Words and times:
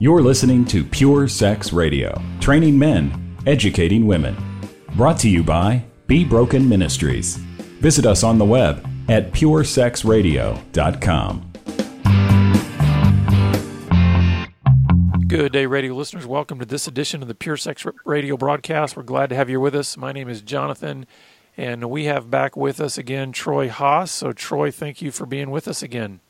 You're 0.00 0.22
listening 0.22 0.64
to 0.66 0.84
Pure 0.84 1.26
Sex 1.26 1.72
Radio, 1.72 2.22
training 2.38 2.78
men, 2.78 3.36
educating 3.48 4.06
women. 4.06 4.36
Brought 4.94 5.18
to 5.18 5.28
you 5.28 5.42
by 5.42 5.82
Be 6.06 6.24
Broken 6.24 6.68
Ministries. 6.68 7.34
Visit 7.80 8.06
us 8.06 8.22
on 8.22 8.38
the 8.38 8.44
web 8.44 8.88
at 9.08 9.32
puresexradio.com. 9.32 11.52
Good 15.26 15.50
day, 15.50 15.66
radio 15.66 15.96
listeners. 15.96 16.28
Welcome 16.28 16.60
to 16.60 16.64
this 16.64 16.86
edition 16.86 17.20
of 17.20 17.26
the 17.26 17.34
Pure 17.34 17.56
Sex 17.56 17.84
Radio 18.04 18.36
broadcast. 18.36 18.96
We're 18.96 19.02
glad 19.02 19.30
to 19.30 19.34
have 19.34 19.50
you 19.50 19.60
with 19.60 19.74
us. 19.74 19.96
My 19.96 20.12
name 20.12 20.28
is 20.28 20.42
Jonathan, 20.42 21.06
and 21.56 21.90
we 21.90 22.04
have 22.04 22.30
back 22.30 22.56
with 22.56 22.80
us 22.80 22.98
again 22.98 23.32
Troy 23.32 23.68
Haas. 23.68 24.12
So, 24.12 24.32
Troy, 24.32 24.70
thank 24.70 25.02
you 25.02 25.10
for 25.10 25.26
being 25.26 25.50
with 25.50 25.66
us 25.66 25.82
again. 25.82 26.20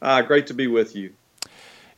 Uh, 0.00 0.22
great 0.22 0.46
to 0.46 0.54
be 0.54 0.68
with 0.68 0.94
you. 0.94 1.14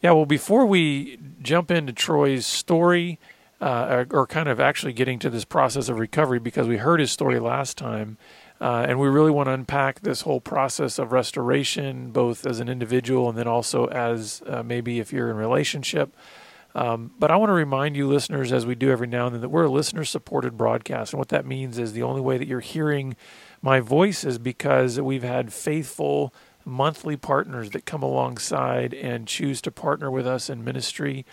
Yeah, 0.03 0.13
well, 0.13 0.25
before 0.25 0.65
we 0.65 1.19
jump 1.43 1.71
into 1.71 1.93
Troy's 1.93 2.47
story, 2.47 3.19
uh, 3.61 4.07
or, 4.11 4.27
kind 4.27 4.49
of 4.49 4.59
actually 4.59 4.95
getting 4.95 5.19
to 5.19 5.29
this 5.29 5.45
process 5.45 5.91
of 5.91 5.99
recovery, 5.99 6.39
because 6.39 6.67
we 6.67 6.79
heard 6.79 7.01
his 7.01 7.13
story 7.13 7.39
last 7.39 7.77
time, 7.77 8.17
uh, 8.63 8.87
and 8.89 8.99
we 8.99 9.09
really 9.09 9.31
want 9.31 9.49
to 9.49 9.53
unpack 9.53 10.01
this 10.01 10.23
whole 10.23 10.41
process 10.41 10.99
of 10.99 11.13
restoration, 11.13 12.13
both 12.13 12.47
as 12.47 12.61
an 12.61 12.71
individual 12.71 13.29
and 13.29 13.37
then 13.37 13.47
also 13.47 13.87
as 13.89 14.43
uh, 14.47 14.63
maybe 14.63 15.01
if 15.01 15.13
you're 15.13 15.29
in 15.29 15.37
relationship. 15.37 16.17
Um, 16.75 17.13
but 17.19 17.30
I 17.30 17.37
want 17.37 17.51
to 17.51 17.55
remind 17.55 17.95
you, 17.95 18.09
listeners, 18.09 18.53
as 18.53 18.65
we 18.65 18.75
do 18.75 18.91
every 18.91 19.07
now 19.07 19.27
and 19.27 19.35
then, 19.35 19.43
that 19.43 19.49
we're 19.51 19.65
a 19.65 19.71
listener 19.71 20.05
supported 20.05 20.57
broadcast. 20.57 21.13
And 21.13 21.19
what 21.19 21.29
that 21.29 21.45
means 21.45 21.79
is 21.79 21.93
the 21.93 22.05
only 22.05 22.23
way 22.23 22.39
that 22.39 22.49
you're 22.49 22.61
hearing 22.61 23.17
my 23.61 23.80
voice 23.80 24.25
is 24.25 24.39
because 24.39 24.99
we've 24.99 25.23
had 25.23 25.53
faithful 25.53 26.33
monthly 26.65 27.17
partners 27.17 27.71
that 27.71 27.87
come 27.87 28.03
alongside 28.03 28.95
and 28.95 29.27
choose 29.27 29.61
to 29.63 29.71
partner 29.71 30.11
with 30.11 30.27
us 30.27 30.51
in 30.51 30.65
ministry. 30.65 31.25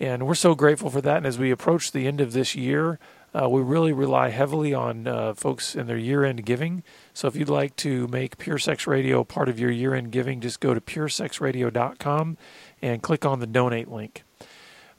And 0.00 0.26
we're 0.26 0.34
so 0.34 0.54
grateful 0.54 0.90
for 0.90 1.00
that. 1.00 1.18
And 1.18 1.26
as 1.26 1.38
we 1.38 1.50
approach 1.50 1.92
the 1.92 2.06
end 2.06 2.20
of 2.20 2.32
this 2.32 2.54
year, 2.54 2.98
uh, 3.34 3.48
we 3.48 3.62
really 3.62 3.92
rely 3.92 4.28
heavily 4.28 4.74
on 4.74 5.06
uh, 5.06 5.34
folks 5.34 5.74
in 5.74 5.86
their 5.86 5.96
year 5.96 6.24
end 6.24 6.44
giving. 6.44 6.82
So 7.14 7.28
if 7.28 7.36
you'd 7.36 7.48
like 7.48 7.76
to 7.76 8.06
make 8.08 8.36
Pure 8.36 8.58
Sex 8.58 8.86
Radio 8.86 9.24
part 9.24 9.48
of 9.48 9.58
your 9.58 9.70
year 9.70 9.94
end 9.94 10.10
giving, 10.10 10.40
just 10.40 10.60
go 10.60 10.74
to 10.74 10.80
puresexradio.com 10.80 12.36
and 12.82 13.02
click 13.02 13.24
on 13.24 13.40
the 13.40 13.46
donate 13.46 13.88
link. 13.88 14.24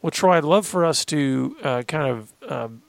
Well, 0.02 0.12
Troy, 0.12 0.38
I'd 0.38 0.44
love 0.44 0.66
for 0.66 0.84
us 0.84 1.06
to 1.06 1.56
uh, 1.64 1.84
kind 1.84 2.10
of 2.10 2.34
um, 2.50 2.82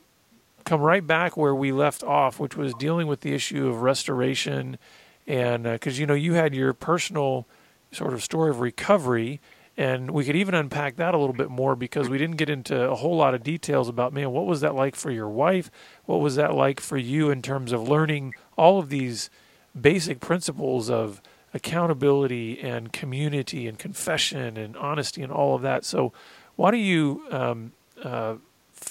come 0.64 0.81
right 0.81 1.06
back 1.06 1.36
where 1.36 1.55
we 1.55 1.73
left 1.73 2.03
off, 2.03 2.41
which 2.41 2.56
was 2.56 2.75
dealing 2.75 3.06
with 3.06 3.20
the 3.20 3.34
issue 3.34 3.69
of 3.69 3.83
restoration 3.83 4.79
and 5.27 5.64
because 5.64 5.98
uh, 5.98 6.00
you 6.00 6.06
know 6.06 6.14
you 6.14 6.34
had 6.34 6.55
your 6.55 6.72
personal 6.72 7.47
sort 7.92 8.12
of 8.12 8.22
story 8.22 8.50
of 8.50 8.61
recovery 8.61 9.41
and 9.77 10.12
we 10.12 10.25
could 10.25 10.36
even 10.36 10.55
unpack 10.55 10.97
that 10.97 11.14
a 11.14 11.19
little 11.19 11.34
bit 11.34 11.50
more 11.50 11.75
because 11.75 12.08
we 12.08 12.17
didn't 12.17 12.36
get 12.36 12.48
into 12.48 12.89
a 12.89 12.94
whole 12.94 13.17
lot 13.17 13.34
of 13.34 13.42
details 13.42 13.89
about 13.89 14.12
man 14.12 14.30
what 14.30 14.47
was 14.47 14.61
that 14.61 14.75
like 14.75 14.95
for 14.95 15.11
your 15.11 15.28
wife? 15.28 15.70
What 16.05 16.20
was 16.20 16.36
that 16.36 16.55
like 16.55 16.80
for 16.80 16.97
you 16.97 17.30
in 17.30 17.42
terms 17.42 17.72
of 17.72 17.89
learning 17.89 18.34
all 18.56 18.78
of 18.78 18.89
these 18.89 19.30
basic 19.78 20.20
principles 20.20 20.89
of 20.89 21.20
accountability 21.52 22.61
and 22.61 22.92
community 22.92 23.67
and 23.67 23.78
confession 23.78 24.56
and 24.56 24.77
honesty 24.77 25.22
and 25.22 25.33
all 25.33 25.55
of 25.56 25.62
that? 25.62 25.84
So 25.84 26.12
why 26.56 26.70
do 26.70 26.77
you 26.77 27.25
um, 27.30 27.72
uh, 28.02 28.36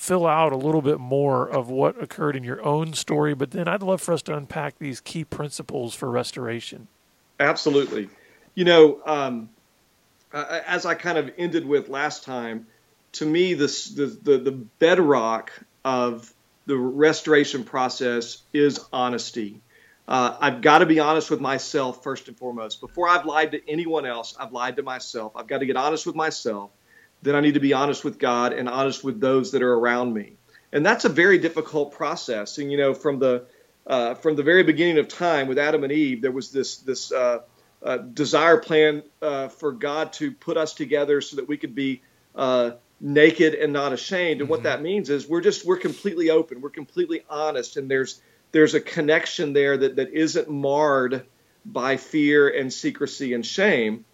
fill 0.03 0.27
out 0.27 0.51
a 0.51 0.57
little 0.57 0.81
bit 0.81 0.99
more 0.99 1.49
of 1.49 1.69
what 1.69 2.03
occurred 2.03 2.35
in 2.35 2.43
your 2.43 2.61
own 2.61 2.91
story, 2.91 3.33
but 3.33 3.51
then 3.51 3.69
I'd 3.69 3.81
love 3.81 4.01
for 4.01 4.13
us 4.13 4.21
to 4.23 4.35
unpack 4.35 4.77
these 4.77 4.99
key 4.99 5.23
principles 5.23 5.95
for 5.95 6.11
restoration. 6.11 6.89
Absolutely. 7.39 8.09
You 8.53 8.65
know, 8.65 8.99
um, 9.05 9.49
as 10.33 10.85
I 10.85 10.95
kind 10.95 11.17
of 11.17 11.31
ended 11.37 11.65
with 11.65 11.87
last 11.87 12.25
time, 12.25 12.67
to 13.13 13.25
me, 13.25 13.53
this, 13.53 13.91
the, 13.91 14.07
the, 14.07 14.37
the 14.39 14.51
bedrock 14.51 15.53
of 15.85 16.33
the 16.65 16.75
restoration 16.75 17.63
process 17.63 18.41
is 18.51 18.81
honesty. 18.91 19.61
Uh, 20.05 20.35
I've 20.37 20.61
got 20.61 20.79
to 20.79 20.85
be 20.85 20.99
honest 20.99 21.31
with 21.31 21.39
myself 21.39 22.03
first 22.03 22.27
and 22.27 22.37
foremost. 22.37 22.81
Before 22.81 23.07
I've 23.07 23.25
lied 23.25 23.51
to 23.51 23.69
anyone 23.71 24.05
else, 24.05 24.35
I've 24.37 24.51
lied 24.51 24.75
to 24.75 24.83
myself. 24.83 25.31
I've 25.37 25.47
got 25.47 25.59
to 25.59 25.65
get 25.65 25.77
honest 25.77 26.05
with 26.05 26.15
myself 26.15 26.71
then 27.23 27.35
I 27.35 27.39
need 27.39 27.53
to 27.53 27.59
be 27.59 27.73
honest 27.73 28.03
with 28.03 28.19
God 28.19 28.53
and 28.53 28.69
honest 28.69 29.03
with 29.03 29.19
those 29.19 29.51
that 29.51 29.61
are 29.61 29.73
around 29.73 30.13
me. 30.13 30.33
And 30.71 30.85
that's 30.85 31.05
a 31.05 31.09
very 31.09 31.37
difficult 31.37 31.93
process. 31.93 32.57
And 32.57 32.71
you 32.71 32.77
know, 32.77 32.93
from 32.93 33.19
the 33.19 33.45
uh, 33.85 34.15
from 34.15 34.35
the 34.35 34.43
very 34.43 34.63
beginning 34.63 34.97
of 34.97 35.07
time 35.07 35.47
with 35.47 35.57
Adam 35.57 35.83
and 35.83 35.91
Eve, 35.91 36.21
there 36.21 36.31
was 36.31 36.51
this 36.51 36.77
this 36.77 37.11
uh, 37.11 37.39
uh, 37.81 37.97
desire 37.97 38.57
plan 38.57 39.03
uh, 39.21 39.49
for 39.49 39.71
God 39.71 40.13
to 40.13 40.31
put 40.31 40.57
us 40.57 40.73
together 40.73 41.21
so 41.21 41.35
that 41.37 41.47
we 41.47 41.57
could 41.57 41.75
be 41.75 42.01
uh, 42.35 42.71
naked 42.99 43.53
and 43.53 43.73
not 43.73 43.93
ashamed. 43.93 44.41
And 44.41 44.41
mm-hmm. 44.41 44.49
what 44.49 44.63
that 44.63 44.81
means 44.81 45.09
is 45.09 45.27
we're 45.27 45.41
just 45.41 45.65
we're 45.65 45.77
completely 45.77 46.29
open, 46.29 46.61
we're 46.61 46.69
completely 46.69 47.23
honest, 47.29 47.77
and 47.77 47.89
there's 47.89 48.21
there's 48.51 48.73
a 48.73 48.81
connection 48.81 49.53
there 49.53 49.77
that 49.77 49.97
that 49.97 50.13
isn't 50.13 50.49
marred 50.49 51.25
by 51.65 51.97
fear 51.97 52.49
and 52.49 52.71
secrecy 52.71 53.33
and 53.33 53.45
shame. 53.45 54.05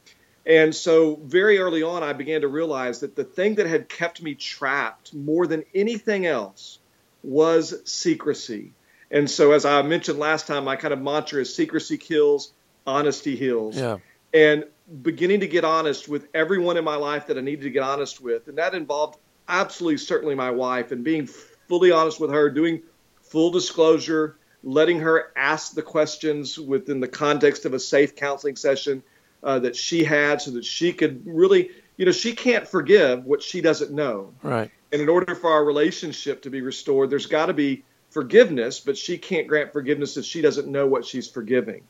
And 0.50 0.76
so, 0.76 1.18
very 1.24 1.60
early 1.60 1.84
on, 1.84 2.02
I 2.02 2.12
began 2.12 2.42
to 2.42 2.48
realize 2.48 3.02
that 3.02 3.16
the 3.16 3.24
thing 3.24 3.56
that 3.56 3.68
had 3.68 3.88
kept 3.88 4.24
me 4.24 4.34
trapped 4.34 5.14
more 5.14 5.46
than 5.46 5.64
anything 5.76 6.26
else 6.26 6.80
was 7.22 7.76
secrecy. 7.86 8.74
And 9.12 9.30
so, 9.30 9.52
as 9.52 9.64
I 9.64 9.80
mentioned 9.84 10.18
last 10.18 10.48
time, 10.48 10.66
my 10.66 10.76
kind 10.76 10.92
of 10.92 11.00
mantra 11.00 11.42
is 11.42 11.56
secrecy 11.56 12.00
kills, 12.00 12.52
honesty 12.88 13.36
heals. 13.36 13.78
Yeah. 13.78 13.98
And 14.34 14.66
beginning 15.04 15.42
to 15.42 15.48
get 15.48 15.66
honest 15.66 16.10
with 16.10 16.28
everyone 16.34 16.78
in 16.78 16.84
my 16.84 16.96
life 16.96 17.28
that 17.28 17.38
I 17.38 17.42
needed 17.42 17.62
to 17.62 17.70
get 17.70 17.84
honest 17.84 18.20
with. 18.20 18.48
And 18.48 18.58
that 18.58 18.74
involved 18.74 19.20
absolutely, 19.48 19.98
certainly 19.98 20.34
my 20.34 20.50
wife, 20.50 20.92
and 20.92 21.04
being 21.04 21.28
fully 21.28 21.92
honest 21.92 22.20
with 22.20 22.32
her, 22.32 22.50
doing 22.50 22.82
full 23.22 23.52
disclosure, 23.52 24.36
letting 24.64 25.00
her 25.02 25.32
ask 25.36 25.76
the 25.76 25.84
questions 25.84 26.58
within 26.58 27.02
the 27.02 27.08
context 27.08 27.66
of 27.66 27.76
a 27.76 27.80
safe 27.80 28.16
counseling 28.16 28.56
session 28.56 29.04
uh, 29.44 29.60
that 29.60 29.76
she 29.76 30.04
had 30.04 30.42
so 30.42 30.52
that 30.52 30.66
she 30.66 30.94
could 30.94 31.22
really, 31.26 31.72
you 31.98 32.06
know, 32.06 32.12
she 32.12 32.34
can't 32.34 32.68
forgive 32.68 33.26
what 33.26 33.42
she 33.42 33.62
doesn't 33.62 33.92
know. 33.92 34.34
Right. 34.44 34.72
And 34.92 35.02
in 35.02 35.10
order 35.10 35.36
for 35.36 35.52
our 35.52 35.64
relationship 35.64 36.42
to 36.44 36.50
be 36.50 36.62
restored, 36.62 37.10
there's 37.10 37.28
got 37.28 37.48
to 37.48 37.54
be 37.54 37.84
forgiveness, 38.10 38.80
but 38.80 38.98
she 38.98 39.18
can't 39.18 39.48
grant 39.48 39.72
forgiveness 39.72 40.18
if 40.18 40.26
she 40.26 40.42
doesn't 40.42 40.68
know 40.68 40.88
what 40.88 41.06
she's 41.06 41.28
forgiving. 41.28 41.84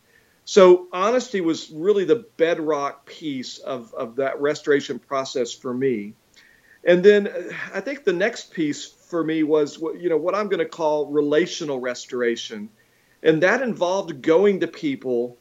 So 0.45 0.87
honesty 0.91 1.41
was 1.41 1.69
really 1.69 2.05
the 2.05 2.25
bedrock 2.37 3.05
piece 3.05 3.59
of, 3.59 3.93
of 3.93 4.15
that 4.17 4.41
restoration 4.41 4.99
process 4.99 5.53
for 5.53 5.73
me. 5.73 6.13
And 6.83 7.03
then 7.03 7.27
uh, 7.27 7.51
I 7.73 7.81
think 7.81 8.03
the 8.03 8.13
next 8.13 8.51
piece 8.51 8.85
for 8.85 9.23
me 9.23 9.43
was 9.43 9.79
what 9.79 9.99
you 9.99 10.09
know 10.09 10.17
what 10.17 10.35
I'm 10.35 10.47
going 10.47 10.59
to 10.59 10.65
call 10.65 11.07
relational 11.07 11.79
restoration. 11.79 12.69
And 13.21 13.43
that 13.43 13.61
involved 13.61 14.21
going 14.21 14.61
to 14.61 14.67
people 14.67 15.37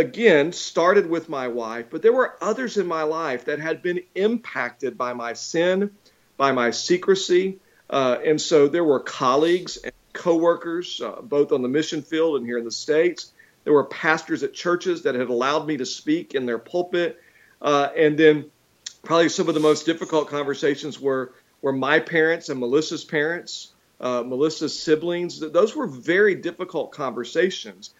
again 0.00 0.52
started 0.52 1.08
with 1.08 1.28
my 1.28 1.46
wife, 1.46 1.86
but 1.90 2.00
there 2.00 2.12
were 2.12 2.36
others 2.40 2.78
in 2.78 2.86
my 2.86 3.02
life 3.02 3.44
that 3.44 3.60
had 3.60 3.82
been 3.82 4.00
impacted 4.14 4.96
by 4.96 5.12
my 5.12 5.34
sin, 5.34 5.90
by 6.38 6.52
my 6.52 6.70
secrecy. 6.70 7.58
Uh, 7.90 8.16
and 8.24 8.40
so 8.40 8.66
there 8.66 8.82
were 8.82 9.00
colleagues 9.00 9.76
and 9.76 9.92
coworkers, 10.14 11.00
uh, 11.02 11.20
both 11.20 11.52
on 11.52 11.60
the 11.60 11.68
mission 11.68 12.02
field 12.02 12.36
and 12.36 12.46
here 12.46 12.56
in 12.56 12.64
the 12.64 12.70
States. 12.70 13.32
There 13.64 13.74
were 13.74 13.84
pastors 13.84 14.42
at 14.42 14.54
churches 14.54 15.02
that 15.02 15.14
had 15.14 15.28
allowed 15.28 15.66
me 15.66 15.76
to 15.76 15.86
speak 15.86 16.34
in 16.34 16.46
their 16.46 16.58
pulpit. 16.58 17.20
Uh, 17.60 17.90
and 17.94 18.18
then 18.18 18.50
probably 19.02 19.28
some 19.28 19.48
of 19.48 19.54
the 19.54 19.60
most 19.60 19.84
difficult 19.84 20.28
conversations 20.28 20.98
were, 20.98 21.34
were 21.60 21.72
my 21.72 22.00
parents 22.00 22.48
and 22.48 22.58
Melissa's 22.58 23.04
parents, 23.04 23.74
uh, 24.00 24.22
Melissa's 24.22 24.78
siblings. 24.78 25.40
Those 25.40 25.76
were 25.76 25.86
very 25.86 26.36
difficult 26.36 26.90
conversations. 26.90 27.92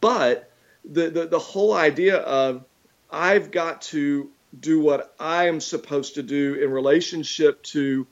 But 0.00 0.50
the, 0.84 1.10
the, 1.10 1.26
the 1.26 1.38
whole 1.38 1.74
idea 1.74 2.16
of 2.16 2.64
I've 3.10 3.50
got 3.50 3.82
to 3.82 4.30
do 4.58 4.80
what 4.80 5.14
I 5.18 5.48
am 5.48 5.60
supposed 5.60 6.14
to 6.14 6.22
do 6.22 6.54
in 6.54 6.70
relationship 6.70 7.62
to 7.64 8.06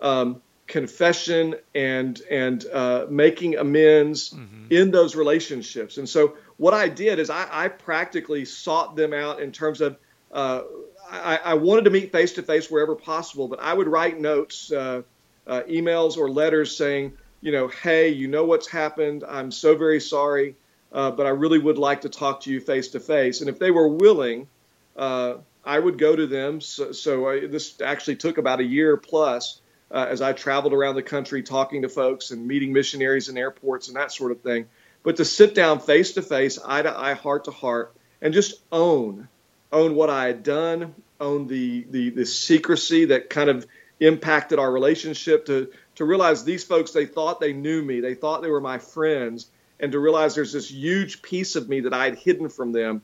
um, 0.00 0.42
confession 0.66 1.54
and 1.74 2.20
and 2.30 2.64
uh, 2.72 3.06
making 3.08 3.56
amends 3.56 4.30
mm-hmm. 4.30 4.66
in 4.70 4.90
those 4.90 5.14
relationships. 5.14 5.98
And 5.98 6.08
so 6.08 6.36
what 6.56 6.74
I 6.74 6.88
did 6.88 7.18
is 7.18 7.30
I, 7.30 7.46
I 7.50 7.68
practically 7.68 8.44
sought 8.44 8.96
them 8.96 9.12
out 9.12 9.40
in 9.40 9.52
terms 9.52 9.80
of 9.80 9.96
uh, 10.32 10.62
I, 11.10 11.40
I, 11.44 11.54
wanted 11.54 11.84
to 11.84 11.90
meet 11.90 12.10
face 12.10 12.32
to 12.34 12.42
face 12.42 12.70
wherever 12.70 12.94
possible, 12.94 13.48
but 13.48 13.60
I 13.60 13.74
would 13.74 13.86
write 13.86 14.18
notes, 14.18 14.72
uh, 14.72 15.02
uh, 15.46 15.60
emails, 15.68 16.16
or 16.16 16.30
letters 16.30 16.74
saying, 16.74 17.12
you 17.42 17.52
know, 17.52 17.68
hey, 17.68 18.08
you 18.08 18.28
know 18.28 18.46
what's 18.46 18.66
happened. 18.66 19.24
I'm 19.28 19.50
so 19.50 19.76
very 19.76 20.00
sorry 20.00 20.56
uh, 20.92 21.10
but 21.10 21.26
I 21.26 21.30
really 21.30 21.58
would 21.58 21.78
like 21.78 22.02
to 22.02 22.08
talk 22.08 22.42
to 22.42 22.50
you 22.50 22.60
face 22.60 22.88
to 22.88 23.00
face. 23.00 23.40
And 23.40 23.48
if 23.48 23.58
they 23.58 23.70
were 23.70 23.88
willing, 23.88 24.48
uh, 24.96 25.34
I 25.64 25.78
would 25.78 25.98
go 25.98 26.14
to 26.14 26.26
them. 26.26 26.60
So, 26.60 26.92
so 26.92 27.28
I, 27.28 27.46
this 27.46 27.80
actually 27.80 28.16
took 28.16 28.38
about 28.38 28.60
a 28.60 28.64
year 28.64 28.96
plus 28.96 29.60
uh, 29.90 30.06
as 30.08 30.22
I 30.22 30.32
traveled 30.32 30.72
around 30.72 30.94
the 30.94 31.02
country 31.02 31.42
talking 31.42 31.82
to 31.82 31.88
folks 31.88 32.30
and 32.30 32.46
meeting 32.46 32.72
missionaries 32.72 33.28
in 33.28 33.36
airports 33.36 33.88
and 33.88 33.96
that 33.96 34.12
sort 34.12 34.32
of 34.32 34.40
thing. 34.40 34.66
But 35.02 35.16
to 35.16 35.24
sit 35.24 35.54
down 35.54 35.80
face 35.80 36.12
to 36.12 36.22
face, 36.22 36.58
eye 36.64 36.82
to 36.82 36.96
eye, 36.96 37.14
heart 37.14 37.44
to 37.44 37.50
heart, 37.50 37.94
and 38.20 38.32
just 38.32 38.54
own, 38.70 39.28
own 39.72 39.94
what 39.94 40.10
I 40.10 40.26
had 40.26 40.42
done, 40.42 40.94
own 41.20 41.46
the, 41.46 41.86
the 41.90 42.10
the 42.10 42.26
secrecy 42.26 43.06
that 43.06 43.28
kind 43.28 43.50
of 43.50 43.66
impacted 43.98 44.58
our 44.58 44.70
relationship. 44.70 45.46
To 45.46 45.70
to 45.96 46.04
realize 46.04 46.44
these 46.44 46.64
folks, 46.64 46.92
they 46.92 47.06
thought 47.06 47.40
they 47.40 47.52
knew 47.52 47.82
me, 47.82 48.00
they 48.00 48.14
thought 48.14 48.42
they 48.42 48.50
were 48.50 48.60
my 48.60 48.78
friends, 48.78 49.50
and 49.80 49.92
to 49.92 49.98
realize 49.98 50.34
there's 50.34 50.52
this 50.52 50.70
huge 50.70 51.22
piece 51.22 51.56
of 51.56 51.68
me 51.68 51.80
that 51.80 51.94
I 51.94 52.04
had 52.04 52.18
hidden 52.18 52.48
from 52.48 52.72
them. 52.72 53.02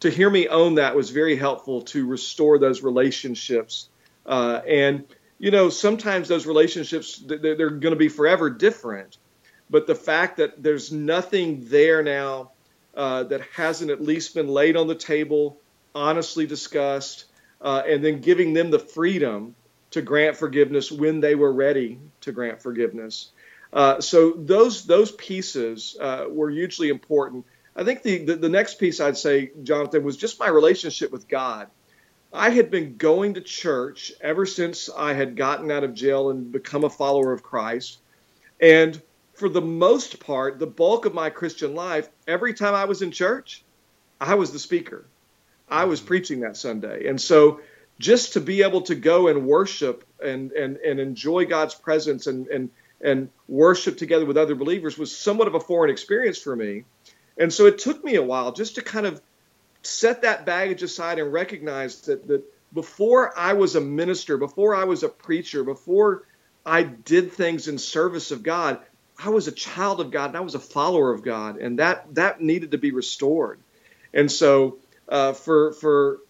To 0.00 0.10
hear 0.10 0.30
me 0.30 0.48
own 0.48 0.76
that 0.76 0.96
was 0.96 1.10
very 1.10 1.36
helpful 1.36 1.82
to 1.82 2.06
restore 2.06 2.58
those 2.58 2.82
relationships. 2.82 3.88
Uh, 4.24 4.60
and 4.66 5.04
you 5.38 5.50
know, 5.50 5.70
sometimes 5.70 6.28
those 6.28 6.46
relationships 6.46 7.16
they're, 7.16 7.70
going 7.70 7.80
to 7.80 7.96
be 7.96 8.08
forever 8.08 8.50
different. 8.50 9.16
But 9.70 9.86
the 9.86 9.94
fact 9.94 10.36
that 10.36 10.62
there's 10.62 10.92
nothing 10.92 11.64
there 11.68 12.02
now 12.02 12.50
uh, 12.94 13.24
that 13.24 13.40
hasn't 13.54 13.90
at 13.90 14.02
least 14.02 14.34
been 14.34 14.48
laid 14.48 14.76
on 14.76 14.86
the 14.86 14.94
table, 14.94 15.58
honestly 15.94 16.46
discussed, 16.46 17.24
uh, 17.62 17.82
and 17.86 18.04
then 18.04 18.20
giving 18.20 18.52
them 18.52 18.70
the 18.70 18.78
freedom 18.78 19.54
to 19.92 20.02
grant 20.02 20.36
forgiveness 20.36 20.92
when 20.92 21.20
they 21.20 21.34
were 21.34 21.52
ready 21.52 21.98
to 22.20 22.32
grant 22.32 22.62
forgiveness. 22.62 23.30
Uh, 23.72 24.00
so 24.00 24.32
those 24.32 24.84
those 24.86 25.12
pieces 25.12 25.96
uh, 26.00 26.26
were 26.28 26.50
hugely 26.50 26.88
important. 26.88 27.44
I 27.76 27.84
think 27.84 28.02
the, 28.02 28.24
the, 28.24 28.36
the 28.36 28.48
next 28.48 28.80
piece 28.80 29.00
I'd 29.00 29.16
say, 29.16 29.52
Jonathan, 29.62 30.02
was 30.02 30.16
just 30.16 30.40
my 30.40 30.48
relationship 30.48 31.12
with 31.12 31.28
God. 31.28 31.68
I 32.32 32.50
had 32.50 32.70
been 32.70 32.96
going 32.96 33.34
to 33.34 33.40
church 33.40 34.12
ever 34.20 34.44
since 34.46 34.90
I 34.96 35.14
had 35.14 35.36
gotten 35.36 35.70
out 35.70 35.84
of 35.84 35.94
jail 35.94 36.30
and 36.30 36.50
become 36.52 36.84
a 36.84 36.90
follower 36.90 37.32
of 37.32 37.42
Christ, 37.42 37.98
and 38.60 39.00
for 39.40 39.48
the 39.48 39.62
most 39.62 40.20
part, 40.20 40.58
the 40.58 40.66
bulk 40.66 41.06
of 41.06 41.14
my 41.14 41.30
Christian 41.30 41.74
life, 41.74 42.08
every 42.28 42.52
time 42.52 42.74
I 42.74 42.84
was 42.84 43.00
in 43.00 43.10
church, 43.10 43.64
I 44.20 44.34
was 44.34 44.52
the 44.52 44.58
speaker. 44.58 45.06
I 45.66 45.84
was 45.84 45.98
mm-hmm. 45.98 46.08
preaching 46.08 46.40
that 46.40 46.58
Sunday. 46.58 47.08
And 47.08 47.18
so 47.18 47.60
just 47.98 48.34
to 48.34 48.40
be 48.40 48.62
able 48.62 48.82
to 48.82 48.94
go 48.94 49.28
and 49.28 49.46
worship 49.46 50.04
and, 50.22 50.52
and, 50.52 50.76
and 50.76 51.00
enjoy 51.00 51.46
God's 51.46 51.74
presence 51.74 52.26
and, 52.26 52.48
and, 52.48 52.70
and 53.00 53.30
worship 53.48 53.96
together 53.96 54.26
with 54.26 54.36
other 54.36 54.54
believers 54.54 54.98
was 54.98 55.16
somewhat 55.16 55.48
of 55.48 55.54
a 55.54 55.60
foreign 55.60 55.90
experience 55.90 56.38
for 56.38 56.54
me. 56.54 56.84
And 57.38 57.52
so 57.52 57.66
it 57.66 57.78
took 57.78 58.04
me 58.04 58.16
a 58.16 58.22
while 58.22 58.52
just 58.52 58.74
to 58.74 58.82
kind 58.82 59.06
of 59.06 59.20
set 59.82 60.22
that 60.22 60.44
baggage 60.44 60.82
aside 60.82 61.18
and 61.18 61.32
recognize 61.32 62.02
that, 62.02 62.26
that 62.28 62.42
before 62.72 63.36
I 63.38 63.54
was 63.54 63.76
a 63.76 63.80
minister, 63.80 64.36
before 64.36 64.74
I 64.74 64.84
was 64.84 65.02
a 65.02 65.08
preacher, 65.08 65.64
before 65.64 66.24
I 66.64 66.82
did 66.82 67.32
things 67.32 67.68
in 67.68 67.78
service 67.78 68.30
of 68.30 68.42
God, 68.42 68.80
I 69.18 69.30
was 69.30 69.48
a 69.48 69.52
child 69.52 70.00
of 70.00 70.10
God 70.10 70.26
and 70.30 70.36
I 70.36 70.40
was 70.40 70.54
a 70.54 70.60
follower 70.60 71.12
of 71.12 71.22
God, 71.22 71.58
and 71.58 71.78
that 71.78 72.14
that 72.14 72.40
needed 72.40 72.70
to 72.70 72.78
be 72.78 72.90
restored. 72.90 73.60
And 74.14 74.30
so, 74.30 74.78
uh, 75.08 75.32
for 75.34 75.72
for 75.72 76.20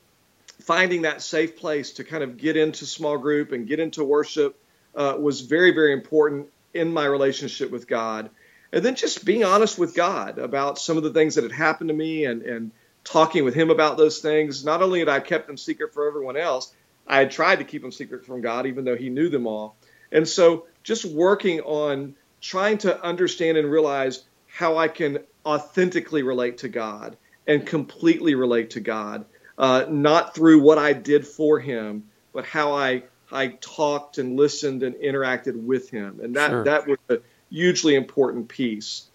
finding 0.60 1.02
that 1.02 1.22
safe 1.22 1.56
place 1.56 1.92
to 1.92 2.04
kind 2.04 2.22
of 2.22 2.36
get 2.36 2.56
into 2.56 2.86
small 2.86 3.18
group 3.18 3.52
and 3.52 3.66
get 3.66 3.80
into 3.80 4.04
worship 4.04 4.58
uh, 4.94 5.16
was 5.18 5.40
very 5.40 5.72
very 5.72 5.92
important 5.92 6.48
in 6.74 6.92
my 6.92 7.04
relationship 7.04 7.70
with 7.70 7.86
God. 7.86 8.30
And 8.72 8.84
then 8.84 8.94
just 8.94 9.24
being 9.24 9.44
honest 9.44 9.78
with 9.78 9.94
God 9.94 10.38
about 10.38 10.78
some 10.78 10.96
of 10.96 11.02
the 11.02 11.12
things 11.12 11.34
that 11.34 11.44
had 11.44 11.52
happened 11.52 11.88
to 11.88 11.94
me 11.94 12.24
and 12.24 12.42
and 12.42 12.70
talking 13.04 13.44
with 13.44 13.54
Him 13.54 13.70
about 13.70 13.96
those 13.96 14.20
things. 14.20 14.64
Not 14.64 14.82
only 14.82 15.00
had 15.00 15.08
I 15.08 15.20
kept 15.20 15.46
them 15.46 15.56
secret 15.56 15.92
for 15.92 16.06
everyone 16.06 16.36
else, 16.36 16.72
I 17.06 17.18
had 17.18 17.30
tried 17.30 17.56
to 17.56 17.64
keep 17.64 17.82
them 17.82 17.92
secret 17.92 18.24
from 18.24 18.40
God, 18.40 18.66
even 18.66 18.84
though 18.84 18.96
He 18.96 19.10
knew 19.10 19.28
them 19.28 19.46
all. 19.46 19.76
And 20.12 20.28
so, 20.28 20.66
just 20.82 21.04
working 21.04 21.60
on 21.60 22.14
trying 22.40 22.78
to 22.78 23.02
understand 23.02 23.58
and 23.58 23.70
realize 23.70 24.24
how 24.46 24.78
I 24.78 24.88
can 24.88 25.18
authentically 25.44 26.22
relate 26.22 26.58
to 26.58 26.68
God 26.68 27.16
and 27.46 27.66
completely 27.66 28.34
relate 28.34 28.70
to 28.70 28.80
God, 28.80 29.24
uh, 29.58 29.86
not 29.88 30.34
through 30.34 30.60
what 30.60 30.78
I 30.78 30.92
did 30.92 31.26
for 31.26 31.58
Him, 31.58 32.04
but 32.32 32.44
how 32.44 32.72
I 32.72 33.04
I 33.32 33.48
talked 33.60 34.18
and 34.18 34.36
listened 34.36 34.82
and 34.82 34.94
interacted 34.96 35.54
with 35.64 35.90
Him, 35.90 36.20
and 36.22 36.34
that 36.36 36.50
sure. 36.50 36.64
that 36.64 36.86
was 36.86 36.98
a 37.08 37.18
hugely 37.50 37.94
important 37.94 38.48
piece. 38.48 39.06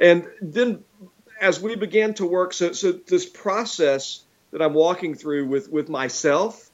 And 0.00 0.26
then 0.40 0.84
as 1.40 1.60
we 1.60 1.76
began 1.76 2.14
to 2.14 2.26
work, 2.26 2.52
so 2.52 2.72
so 2.72 2.92
this 2.92 3.26
process 3.26 4.22
that 4.52 4.62
I'm 4.62 4.74
walking 4.74 5.14
through 5.14 5.46
with 5.46 5.70
with 5.70 5.88
myself, 5.88 6.70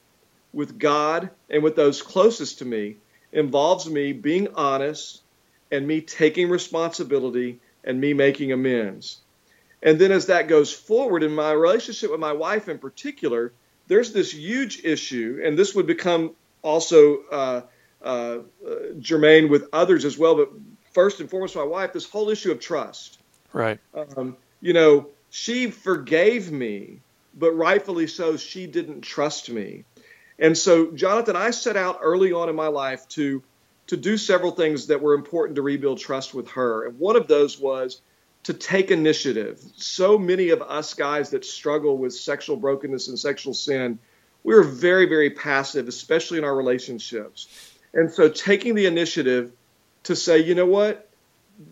with 0.52 0.78
God, 0.78 1.30
and 1.48 1.62
with 1.62 1.76
those 1.76 2.02
closest 2.02 2.58
to 2.58 2.64
me 2.64 2.96
involves 3.32 3.88
me 3.88 4.12
being 4.12 4.48
honest 4.54 5.22
and 5.70 5.86
me 5.86 6.00
taking 6.00 6.50
responsibility 6.50 7.60
and 7.82 8.00
me 8.00 8.12
making 8.12 8.52
amends. 8.52 9.18
And 9.82 9.98
then 9.98 10.12
as 10.12 10.26
that 10.26 10.46
goes 10.46 10.72
forward 10.72 11.22
in 11.22 11.34
my 11.34 11.52
relationship 11.52 12.10
with 12.10 12.20
my 12.20 12.32
wife 12.32 12.68
in 12.68 12.78
particular, 12.78 13.52
there's 13.88 14.12
this 14.12 14.32
huge 14.32 14.84
issue, 14.84 15.40
and 15.42 15.58
this 15.58 15.74
would 15.74 15.86
become 15.86 16.36
also 16.62 17.22
uh, 17.30 17.60
uh, 18.02 18.38
germane 18.98 19.48
with 19.48 19.68
others 19.72 20.04
as 20.04 20.16
well. 20.16 20.36
But 20.36 20.50
first 20.92 21.20
and 21.20 21.28
foremost, 21.28 21.56
my 21.56 21.62
wife, 21.62 21.92
this 21.92 22.08
whole 22.08 22.30
issue 22.30 22.50
of 22.50 22.60
trust. 22.60 23.18
Right. 23.52 23.78
Um, 23.94 24.36
you 24.60 24.72
know, 24.72 25.08
she 25.30 25.70
forgave 25.70 26.50
me, 26.50 27.00
but 27.34 27.52
rightfully 27.52 28.06
so, 28.06 28.36
she 28.36 28.66
didn't 28.66 29.02
trust 29.02 29.50
me. 29.50 29.84
And 30.38 30.56
so, 30.56 30.90
Jonathan, 30.92 31.36
I 31.36 31.50
set 31.50 31.76
out 31.76 31.98
early 32.02 32.32
on 32.32 32.48
in 32.48 32.56
my 32.56 32.68
life 32.68 33.06
to 33.10 33.42
to 33.88 33.96
do 33.96 34.16
several 34.16 34.52
things 34.52 34.86
that 34.86 35.02
were 35.02 35.14
important 35.14 35.56
to 35.56 35.62
rebuild 35.62 35.98
trust 35.98 36.32
with 36.32 36.48
her. 36.50 36.86
And 36.86 36.98
one 36.98 37.16
of 37.16 37.26
those 37.26 37.58
was 37.58 38.00
to 38.44 38.54
take 38.54 38.90
initiative. 38.90 39.60
So 39.76 40.16
many 40.16 40.50
of 40.50 40.62
us 40.62 40.94
guys 40.94 41.30
that 41.30 41.44
struggle 41.44 41.98
with 41.98 42.14
sexual 42.14 42.56
brokenness 42.56 43.08
and 43.08 43.18
sexual 43.18 43.54
sin, 43.54 43.98
we're 44.44 44.62
very, 44.62 45.06
very 45.06 45.30
passive, 45.30 45.88
especially 45.88 46.38
in 46.38 46.44
our 46.44 46.54
relationships. 46.54 47.48
And 47.94 48.10
so 48.10 48.28
taking 48.28 48.74
the 48.74 48.86
initiative 48.86 49.52
to 50.04 50.16
say, 50.16 50.38
you 50.38 50.54
know 50.54 50.66
what, 50.66 51.08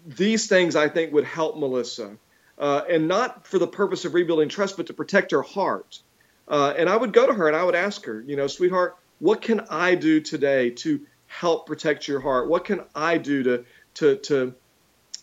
these 0.07 0.47
things 0.47 0.77
I 0.77 0.89
think 0.89 1.13
would 1.13 1.25
help 1.25 1.59
Melissa. 1.59 2.17
Uh, 2.59 2.83
and 2.89 3.09
not 3.09 3.47
for 3.47 3.59
the 3.59 3.67
purpose 3.67 4.05
of 4.05 4.15
rebuilding 4.15 4.49
trust, 4.49 4.77
but 4.77 4.87
to 4.89 4.93
protect 4.93 5.31
her 5.31 5.43
heart. 5.43 5.99
Uh, 6.47 6.75
and 6.77 6.91
I 6.91 6.97
would 6.97 7.13
go 7.13 7.27
to 7.27 7.33
her 7.33 7.49
and 7.49 7.57
I 7.57 7.65
would 7.65 7.75
ask 7.75 8.05
her, 8.05 8.21
you 8.21 8.37
know, 8.37 8.49
sweetheart, 8.49 8.97
what 9.19 9.41
can 9.41 9.61
I 9.71 9.95
do 9.95 10.21
today 10.21 10.71
to 10.71 11.01
help 11.27 11.67
protect 11.67 12.07
your 12.07 12.21
heart? 12.21 12.49
What 12.49 12.65
can 12.65 12.83
I 12.95 13.19
do 13.19 13.43
to 13.45 13.65
to 13.95 14.17
to 14.17 14.55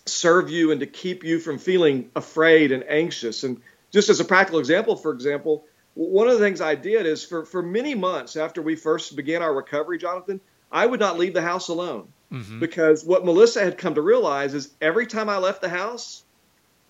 serve 0.06 0.50
you 0.50 0.72
and 0.72 0.80
to 0.80 0.88
keep 0.88 1.24
you 1.24 1.40
from 1.40 1.60
feeling 1.60 2.10
afraid 2.16 2.72
and 2.72 2.84
anxious? 2.88 3.44
And 3.44 3.62
just 3.92 4.10
as 4.10 4.20
a 4.20 4.26
practical 4.26 4.60
example, 4.60 4.96
for 4.96 5.12
example, 5.12 5.66
one 5.98 6.28
of 6.28 6.38
the 6.38 6.46
things 6.46 6.62
I 6.62 6.76
did 6.76 7.08
is 7.08 7.26
for 7.26 7.44
for 7.44 7.64
many 7.64 7.96
months 7.96 8.36
after 8.36 8.62
we 8.62 8.76
first 8.76 9.16
began 9.16 9.42
our 9.42 9.54
recovery, 9.54 9.98
Jonathan, 9.98 10.40
I 10.72 10.86
would 10.86 11.00
not 11.00 11.18
leave 11.18 11.34
the 11.34 11.42
house 11.42 11.70
alone. 11.70 12.10
Mm-hmm. 12.32 12.60
Because 12.60 13.04
what 13.04 13.26
Melissa 13.26 13.64
had 13.64 13.78
come 13.78 13.96
to 13.96 14.02
realize 14.02 14.54
is 14.54 14.70
every 14.82 15.08
time 15.08 15.30
I 15.30 15.38
left 15.38 15.62
the 15.62 15.70
house, 15.70 16.24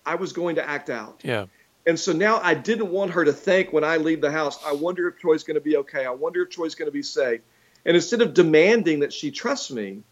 I 0.04 0.16
was 0.16 0.32
going 0.32 0.56
to 0.56 0.68
act 0.68 0.90
out. 0.90 1.20
Yeah. 1.22 1.46
And 1.86 1.98
so 1.98 2.12
now 2.12 2.38
I 2.42 2.54
didn't 2.54 2.90
want 2.90 3.12
her 3.12 3.24
to 3.24 3.32
think 3.32 3.72
when 3.72 3.84
I 3.84 3.96
leave 3.96 4.20
the 4.20 4.32
house, 4.32 4.58
I 4.64 4.72
wonder 4.72 5.08
if 5.08 5.18
Troy's 5.18 5.44
going 5.44 5.54
to 5.54 5.60
be 5.60 5.76
okay. 5.78 6.04
I 6.04 6.10
wonder 6.10 6.42
if 6.42 6.50
Troy's 6.50 6.74
going 6.74 6.88
to 6.88 6.92
be 6.92 7.02
safe. 7.02 7.40
And 7.86 7.96
instead 7.96 8.20
of 8.20 8.34
demanding 8.34 9.00
that 9.00 9.12
she 9.12 9.30
trust 9.30 9.70
me, 9.70 10.02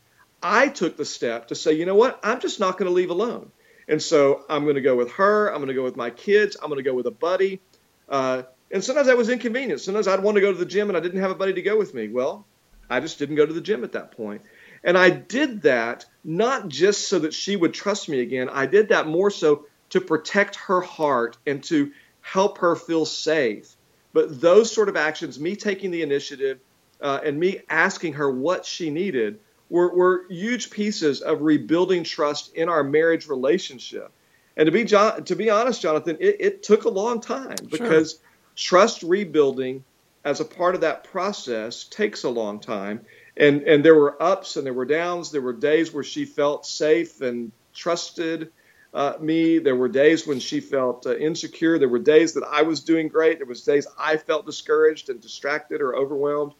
I 0.42 0.68
took 0.68 0.96
the 0.96 1.04
step 1.04 1.48
to 1.48 1.54
say, 1.54 1.72
you 1.72 1.84
know 1.84 1.96
what? 1.96 2.20
I'm 2.22 2.40
just 2.40 2.60
not 2.60 2.78
going 2.78 2.88
to 2.88 2.94
leave 2.94 3.10
alone. 3.10 3.50
And 3.88 4.00
so 4.00 4.44
I'm 4.48 4.62
going 4.62 4.76
to 4.76 4.80
go 4.80 4.96
with 4.96 5.12
her. 5.12 5.48
I'm 5.48 5.56
going 5.56 5.68
to 5.68 5.74
go 5.74 5.84
with 5.84 5.96
my 5.96 6.10
kids. 6.10 6.56
I'm 6.62 6.68
going 6.68 6.82
to 6.82 6.88
go 6.88 6.94
with 6.94 7.06
a 7.06 7.10
buddy. 7.10 7.60
Uh, 8.08 8.44
and 8.70 8.82
sometimes 8.82 9.06
that 9.06 9.16
was 9.16 9.28
inconvenient. 9.28 9.80
Sometimes 9.80 10.08
I'd 10.08 10.22
want 10.22 10.36
to 10.36 10.40
go 10.40 10.52
to 10.52 10.58
the 10.58 10.66
gym 10.66 10.88
and 10.88 10.96
I 10.96 11.00
didn't 11.00 11.20
have 11.20 11.30
a 11.30 11.36
buddy 11.36 11.52
to 11.54 11.62
go 11.62 11.76
with 11.76 11.94
me. 11.94 12.08
Well, 12.08 12.46
I 12.90 13.00
just 13.00 13.18
didn't 13.18 13.36
go 13.36 13.46
to 13.46 13.52
the 13.52 13.60
gym 13.60 13.84
at 13.84 13.92
that 13.92 14.12
point. 14.12 14.42
And 14.84 14.96
I 14.96 15.10
did 15.10 15.62
that 15.62 16.04
not 16.24 16.68
just 16.68 17.08
so 17.08 17.18
that 17.20 17.34
she 17.34 17.56
would 17.56 17.74
trust 17.74 18.08
me 18.08 18.20
again. 18.20 18.48
I 18.48 18.66
did 18.66 18.88
that 18.90 19.06
more 19.06 19.30
so 19.30 19.66
to 19.90 20.00
protect 20.00 20.56
her 20.56 20.80
heart 20.80 21.36
and 21.46 21.62
to 21.64 21.92
help 22.20 22.58
her 22.58 22.76
feel 22.76 23.06
safe. 23.06 23.74
But 24.12 24.40
those 24.40 24.72
sort 24.72 24.88
of 24.88 24.96
actions, 24.96 25.38
me 25.38 25.56
taking 25.56 25.90
the 25.90 26.02
initiative, 26.02 26.58
uh, 27.00 27.20
and 27.24 27.38
me 27.38 27.60
asking 27.68 28.14
her 28.14 28.30
what 28.30 28.64
she 28.64 28.90
needed 28.90 29.38
were, 29.68 29.94
were 29.94 30.26
huge 30.28 30.70
pieces 30.70 31.20
of 31.20 31.42
rebuilding 31.42 32.04
trust 32.04 32.54
in 32.54 32.68
our 32.68 32.82
marriage 32.82 33.28
relationship. 33.28 34.10
And 34.56 34.66
to 34.66 34.72
be 34.72 34.84
John, 34.84 35.24
to 35.24 35.36
be 35.36 35.50
honest, 35.50 35.82
Jonathan, 35.82 36.16
it, 36.18 36.36
it 36.40 36.62
took 36.62 36.84
a 36.84 36.88
long 36.88 37.20
time 37.20 37.56
because 37.70 38.12
sure. 38.12 38.20
Trust 38.56 39.02
rebuilding 39.02 39.84
as 40.24 40.40
a 40.40 40.44
part 40.44 40.74
of 40.74 40.80
that 40.80 41.04
process 41.04 41.84
takes 41.84 42.24
a 42.24 42.30
long 42.30 42.58
time. 42.58 43.02
And 43.36 43.62
and 43.62 43.84
there 43.84 43.94
were 43.94 44.20
ups 44.20 44.56
and 44.56 44.66
there 44.66 44.74
were 44.74 44.86
downs. 44.86 45.30
There 45.30 45.42
were 45.42 45.52
days 45.52 45.92
where 45.92 46.04
she 46.04 46.24
felt 46.24 46.66
safe 46.66 47.20
and 47.20 47.52
trusted 47.74 48.50
uh, 48.94 49.14
me. 49.20 49.58
There 49.58 49.76
were 49.76 49.88
days 49.88 50.26
when 50.26 50.40
she 50.40 50.60
felt 50.60 51.06
uh, 51.06 51.16
insecure. 51.16 51.78
There 51.78 51.88
were 51.88 51.98
days 51.98 52.32
that 52.34 52.44
I 52.50 52.62
was 52.62 52.80
doing 52.80 53.08
great. 53.08 53.38
There 53.38 53.46
was 53.46 53.62
days 53.62 53.86
I 53.98 54.16
felt 54.16 54.46
discouraged 54.46 55.10
and 55.10 55.20
distracted 55.20 55.82
or 55.82 55.94
overwhelmed 55.94 56.54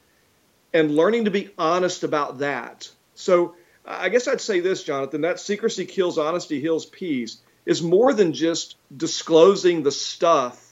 and 0.73 0.95
learning 0.95 1.25
to 1.25 1.31
be 1.31 1.51
honest 1.57 2.05
about 2.05 2.39
that. 2.39 2.91
So 3.15 3.55
I 3.85 4.09
guess 4.11 4.29
I'd 4.29 4.41
say 4.41 4.61
this, 4.61 4.83
Jonathan, 4.83 5.23
that 5.23 5.41
secrecy 5.41 5.87
kills 5.87 6.19
honesty, 6.19 6.61
heals 6.61 6.87
peace 6.87 7.39
is 7.65 7.83
more 7.83 8.13
than 8.13 8.33
just 8.33 8.77
disclosing 8.95 9.83
the 9.83 9.91
stuff, 9.91 10.66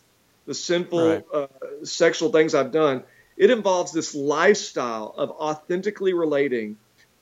the 0.47 0.55
sinful 0.55 1.09
right. 1.09 1.25
uh, 1.33 1.47
sexual 1.85 2.31
things 2.31 2.55
I've 2.55 2.73
done. 2.73 3.05
it 3.37 3.51
involves 3.51 3.93
this 3.93 4.15
lifestyle 4.15 5.15
of 5.17 5.31
authentically 5.31 6.13
relating 6.13 6.77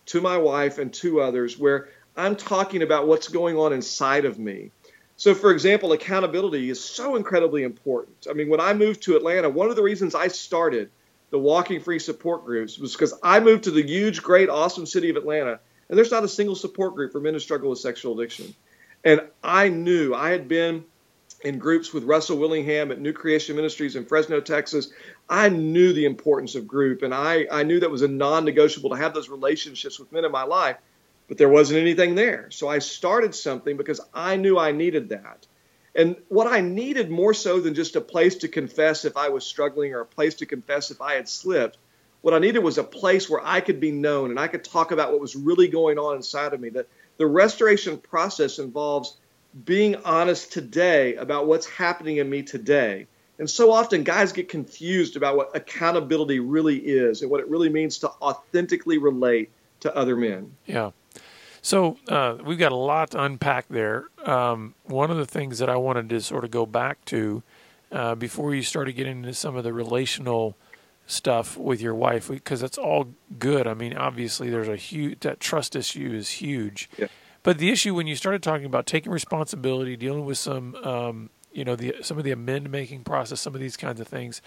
to 0.07 0.21
my 0.21 0.39
wife 0.39 0.79
and 0.79 0.93
to 0.95 1.21
others 1.21 1.59
where 1.59 1.89
I'm 2.17 2.37
talking 2.37 2.83
about 2.83 3.07
what's 3.07 3.29
going 3.29 3.57
on 3.57 3.73
inside 3.73 4.25
of 4.25 4.39
me. 4.39 4.71
So, 5.17 5.35
for 5.35 5.53
example, 5.53 5.93
accountability 5.93 6.69
is 6.69 6.83
so 6.83 7.17
incredibly 7.17 7.63
important. 7.63 8.27
I 8.29 8.33
mean, 8.33 8.49
when 8.49 8.61
I 8.61 8.75
moved 8.75 9.03
to 9.05 9.17
Atlanta, 9.17 9.49
one 9.49 9.71
of 9.71 9.77
the 9.77 9.83
reasons 9.83 10.15
I 10.15 10.29
started 10.29 10.91
the 11.31 11.39
Walking 11.39 11.81
Free 11.81 11.99
support 11.99 12.45
groups 12.45 12.79
was 12.79 12.93
because 12.93 13.15
I 13.23 13.41
moved 13.41 13.65
to 13.65 13.71
the 13.71 13.83
huge, 13.83 14.23
great, 14.23 14.51
awesome 14.51 14.85
city 14.85 15.09
of 15.09 15.17
Atlanta, 15.17 15.61
and 15.89 15.97
there's 15.97 16.11
not 16.11 16.25
a 16.25 16.29
single 16.29 16.55
support 16.55 16.95
group 16.95 17.13
for 17.13 17.21
men 17.21 17.33
who 17.33 17.41
struggle 17.41 17.71
with 17.71 17.79
sexual 17.79 18.19
addiction. 18.19 18.55
And 19.05 19.23
I 19.43 19.69
knew 19.69 20.15
I 20.15 20.31
had 20.31 20.47
been 20.47 20.85
in 21.45 21.59
groups 21.59 21.93
with 21.93 22.05
Russell 22.05 22.39
Willingham 22.39 22.93
at 22.93 23.01
New 23.01 23.13
Creation 23.13 23.57
Ministries 23.57 23.97
in 23.97 24.05
Fresno, 24.05 24.41
Texas. 24.41 24.91
I 25.29 25.49
knew 25.49 25.93
the 25.93 26.05
importance 26.05 26.55
of 26.55 26.67
group, 26.67 27.03
and 27.03 27.13
I, 27.13 27.47
I 27.51 27.63
knew 27.65 27.81
that 27.81 27.91
was 27.91 28.03
a 28.03 28.09
non 28.09 28.45
negotiable 28.45 28.91
to 28.91 28.97
have 28.97 29.15
those 29.15 29.29
relationships 29.29 29.99
with 29.99 30.13
men 30.13 30.25
in 30.25 30.33
my 30.33 30.45
life, 30.45 30.77
but 31.29 31.39
there 31.39 31.49
wasn't 31.49 31.81
anything 31.81 32.15
there. 32.15 32.51
So 32.51 32.69
I 32.69 32.79
started 32.79 33.35
something 33.35 33.77
because 33.77 34.01
I 34.15 34.37
knew 34.37 34.59
I 34.59 34.73
needed 34.73 35.09
that. 35.11 35.47
And 35.95 36.17
what 36.29 36.47
I 36.47 36.61
needed 36.61 37.11
more 37.11 37.35
so 37.35 37.61
than 37.61 37.75
just 37.75 37.97
a 37.97 38.01
place 38.01 38.37
to 38.37 38.49
confess 38.49 39.05
if 39.05 39.17
I 39.17 39.29
was 39.29 39.45
struggling 39.45 39.93
or 39.93 40.01
a 40.01 40.07
place 40.07 40.37
to 40.37 40.47
confess 40.47 40.91
if 40.91 41.01
I 41.03 41.15
had 41.15 41.29
slipped, 41.29 41.77
what 42.23 42.35
I 42.35 42.39
needed 42.39 42.61
was 42.61 42.79
a 42.79 42.85
place 42.85 43.29
where 43.29 43.45
I 43.45 43.61
could 43.61 43.81
be 43.81 43.91
known 43.91 44.31
and 44.31 44.41
I 44.41 44.47
could 44.47 44.65
talk 44.65 44.93
about 44.93 45.11
what 45.11 45.21
was 45.21 45.37
really 45.37 45.69
going 45.69 45.99
on 45.99 46.17
inside 46.17 46.55
of 46.55 46.61
me. 46.61 46.71
That 46.71 46.87
the 47.19 47.27
restoration 47.27 47.99
process 47.99 48.59
involves 48.59 49.17
being 49.65 49.97
honest 50.05 50.53
today 50.53 51.15
about 51.17 51.47
what's 51.47 51.67
happening 51.67 52.17
in 52.19 52.29
me 52.29 52.43
today. 52.43 53.07
And 53.39 53.49
so 53.49 53.73
often 53.73 54.05
guys 54.05 54.33
get 54.33 54.49
confused 54.49 55.17
about 55.17 55.37
what 55.37 55.55
accountability 55.57 56.39
really 56.39 56.77
is 56.79 57.23
and 57.23 57.31
what 57.31 57.41
it 57.41 57.49
really 57.49 57.69
means 57.69 57.99
to 57.99 58.11
authentically 58.21 58.99
relate 58.99 59.51
to 59.81 59.95
other 59.97 60.17
men. 60.17 60.55
Yeah. 60.67 60.93
So 61.61 61.97
uh, 62.09 62.39
we've 62.45 62.59
got 62.59 62.73
a 62.73 62.77
lot 62.77 63.13
to 63.13 63.23
unpack 63.23 63.69
there. 63.69 64.07
Um, 64.25 64.75
one 64.85 65.11
of 65.11 65.17
the 65.17 65.27
things 65.27 65.59
that 65.59 65.69
I 65.69 65.77
wanted 65.77 66.09
to 66.11 66.21
sort 66.21 66.45
of 66.45 66.51
go 66.51 66.67
back 66.67 67.05
to 67.07 67.43
uh, 67.91 68.15
before 68.15 68.55
you 68.55 68.63
started 68.63 68.93
getting 68.95 69.19
into 69.19 69.35
some 69.35 69.57
of 69.57 69.65
the 69.65 69.73
relational 69.73 70.57
stuff 71.07 71.57
with 71.57 71.81
your 71.81 71.95
wife, 71.95 72.29
because 72.29 72.61
that's 72.61 72.79
all 72.79 73.09
good. 73.39 73.67
I 73.67 73.75
mean, 73.75 73.95
obviously, 73.95 74.51
there's 74.51 74.69
a 74.69 74.77
huge 74.77 75.21
that 75.21 75.41
trust 75.41 75.77
issue 75.77 76.13
is 76.13 76.31
huge. 76.31 76.89
Yeah. 76.97 77.09
But 77.43 77.59
the 77.59 77.71
issue 77.71 77.95
when 77.95 78.07
you 78.07 78.17
started 78.17 78.43
talking 78.43 78.67
about 78.67 78.87
taking 78.87 79.11
responsibility, 79.13 79.97
dealing 79.97 80.25
with 80.25 80.39
some, 80.39 80.75
um, 80.77 81.31
you 81.53 81.65
know, 81.65 81.77
the 81.77 81.97
some 82.03 82.19
of 82.19 82.25
the 82.25 82.31
amend 82.31 82.71
making 82.71 83.05
process, 83.05 83.41
some 83.41 83.55
of 83.55 83.61
these 83.61 83.77
kinds 83.77 84.01
of 84.01 84.09
things, 84.09 84.41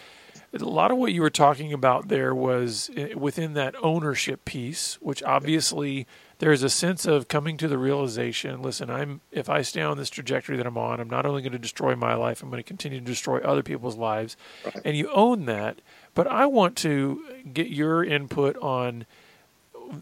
a 0.54 0.66
lot 0.66 0.92
of 0.92 0.98
what 0.98 1.12
you 1.12 1.22
were 1.22 1.30
talking 1.30 1.74
about 1.74 2.08
there 2.08 2.34
was 2.34 2.90
eh, 2.96 3.14
within 3.16 3.54
that 3.54 3.75
ownership 3.84 4.46
piece, 4.46 4.96
which 5.02 5.22
obviously 5.24 6.08
there 6.40 6.52
is 6.52 6.64
a 6.64 6.70
sense 6.70 7.06
of 7.06 7.28
coming 7.28 7.58
to 7.58 7.68
the 7.68 7.78
realization. 7.78 8.62
Listen, 8.62 8.90
I'm 8.90 9.22
if 9.32 9.50
I 9.50 9.62
stay 9.62 9.82
on 9.82 9.98
this 9.98 10.10
trajectory 10.10 10.58
that 10.58 10.66
I'm 10.66 10.78
on, 10.78 11.00
I'm 11.00 11.10
not 11.10 11.25
only 11.25 11.42
going 11.42 11.52
to 11.52 11.60
destroy 11.60 11.96
my 11.96 12.16
life, 12.16 12.42
I'm 12.42 12.50
going 12.50 12.64
to 12.64 12.68
continue 12.68 13.00
to 13.00 13.06
destroy 13.06 13.40
other 13.40 13.64
people's 13.64 13.98
lives, 13.98 14.38
right. 14.64 14.82
and 14.86 14.98
you 14.98 15.10
own 15.12 15.46
that. 15.46 15.82
But 16.14 16.28
I 16.28 16.46
want 16.46 16.78
to 16.78 17.24
get 17.54 17.68
your 17.68 18.04
input 18.04 18.56
on 18.58 19.06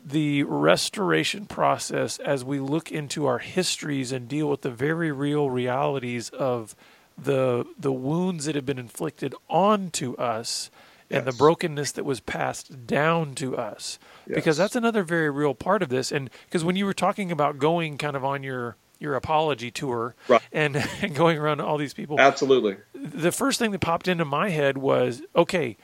the 0.05 0.43
restoration 0.43 1.45
process 1.45 2.19
as 2.19 2.43
we 2.43 2.59
look 2.59 2.91
into 2.91 3.25
our 3.25 3.39
histories 3.39 4.11
and 4.11 4.27
deal 4.27 4.49
with 4.49 4.61
the 4.61 4.71
very 4.71 5.11
real 5.11 5.49
realities 5.49 6.29
of 6.29 6.75
the 7.17 7.65
the 7.77 7.91
wounds 7.91 8.45
that 8.45 8.55
have 8.55 8.65
been 8.65 8.79
inflicted 8.79 9.35
onto 9.49 10.15
us 10.15 10.71
and 11.09 11.25
yes. 11.25 11.33
the 11.33 11.37
brokenness 11.37 11.91
that 11.91 12.05
was 12.05 12.19
passed 12.19 12.87
down 12.87 13.35
to 13.35 13.55
us 13.55 13.99
yes. 14.25 14.35
because 14.35 14.57
that's 14.57 14.75
another 14.75 15.03
very 15.03 15.29
real 15.29 15.53
part 15.53 15.83
of 15.83 15.89
this 15.89 16.11
and 16.11 16.29
because 16.45 16.63
when 16.63 16.75
you 16.75 16.85
were 16.85 16.93
talking 16.93 17.31
about 17.31 17.59
going 17.59 17.97
kind 17.97 18.15
of 18.15 18.25
on 18.25 18.41
your 18.43 18.75
your 18.99 19.15
apology 19.15 19.69
tour 19.69 20.15
right. 20.27 20.41
and, 20.51 20.77
and 21.01 21.13
going 21.15 21.37
around 21.37 21.57
to 21.57 21.65
all 21.65 21.77
these 21.77 21.93
people 21.93 22.19
absolutely 22.19 22.77
the 22.93 23.31
first 23.31 23.59
thing 23.59 23.71
that 23.71 23.79
popped 23.79 24.07
into 24.07 24.25
my 24.25 24.49
head 24.49 24.77
was 24.77 25.21
okay 25.35 25.77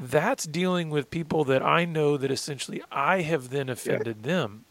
that's 0.00 0.46
dealing 0.46 0.88
with 0.88 1.10
people 1.10 1.44
that 1.44 1.62
I 1.62 1.84
know 1.84 2.16
that 2.16 2.30
essentially 2.30 2.82
I 2.90 3.20
have 3.20 3.50
then 3.50 3.68
offended 3.68 4.18
yeah. 4.22 4.32
them. 4.32 4.64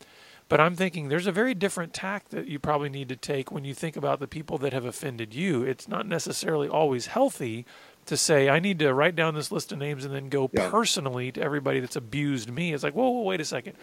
But 0.48 0.60
I'm 0.60 0.76
thinking 0.76 1.10
there's 1.10 1.28
a 1.28 1.32
very 1.32 1.54
different 1.54 1.94
tack 1.94 2.30
that 2.30 2.48
you 2.48 2.58
probably 2.58 2.90
need 2.90 3.08
to 3.10 3.16
take 3.16 3.52
when 3.52 3.66
you 3.66 3.76
think 3.76 3.96
about 3.96 4.20
the 4.20 4.28
people 4.28 4.58
that 4.58 4.74
have 4.74 4.84
offended 4.84 5.36
you. 5.36 5.62
It's 5.62 5.88
not 5.88 6.08
necessarily 6.08 6.68
always 6.68 7.06
healthy 7.06 7.68
to 8.08 8.18
say, 8.18 8.50
I 8.50 8.60
need 8.60 8.80
to 8.80 8.92
write 8.92 9.16
down 9.16 9.36
this 9.36 9.52
list 9.52 9.72
of 9.72 9.78
names 9.78 10.06
and 10.06 10.16
then 10.16 10.28
go 10.28 10.50
yeah. 10.52 10.72
personally 10.72 11.32
to 11.34 11.42
everybody 11.42 11.80
that's 11.80 11.96
abused 11.96 12.50
me. 12.50 12.74
It's 12.74 12.82
like, 12.82 12.96
whoa, 12.96 13.12
whoa, 13.12 13.22
wait 13.22 13.40
a 13.40 13.46
second. 13.46 13.76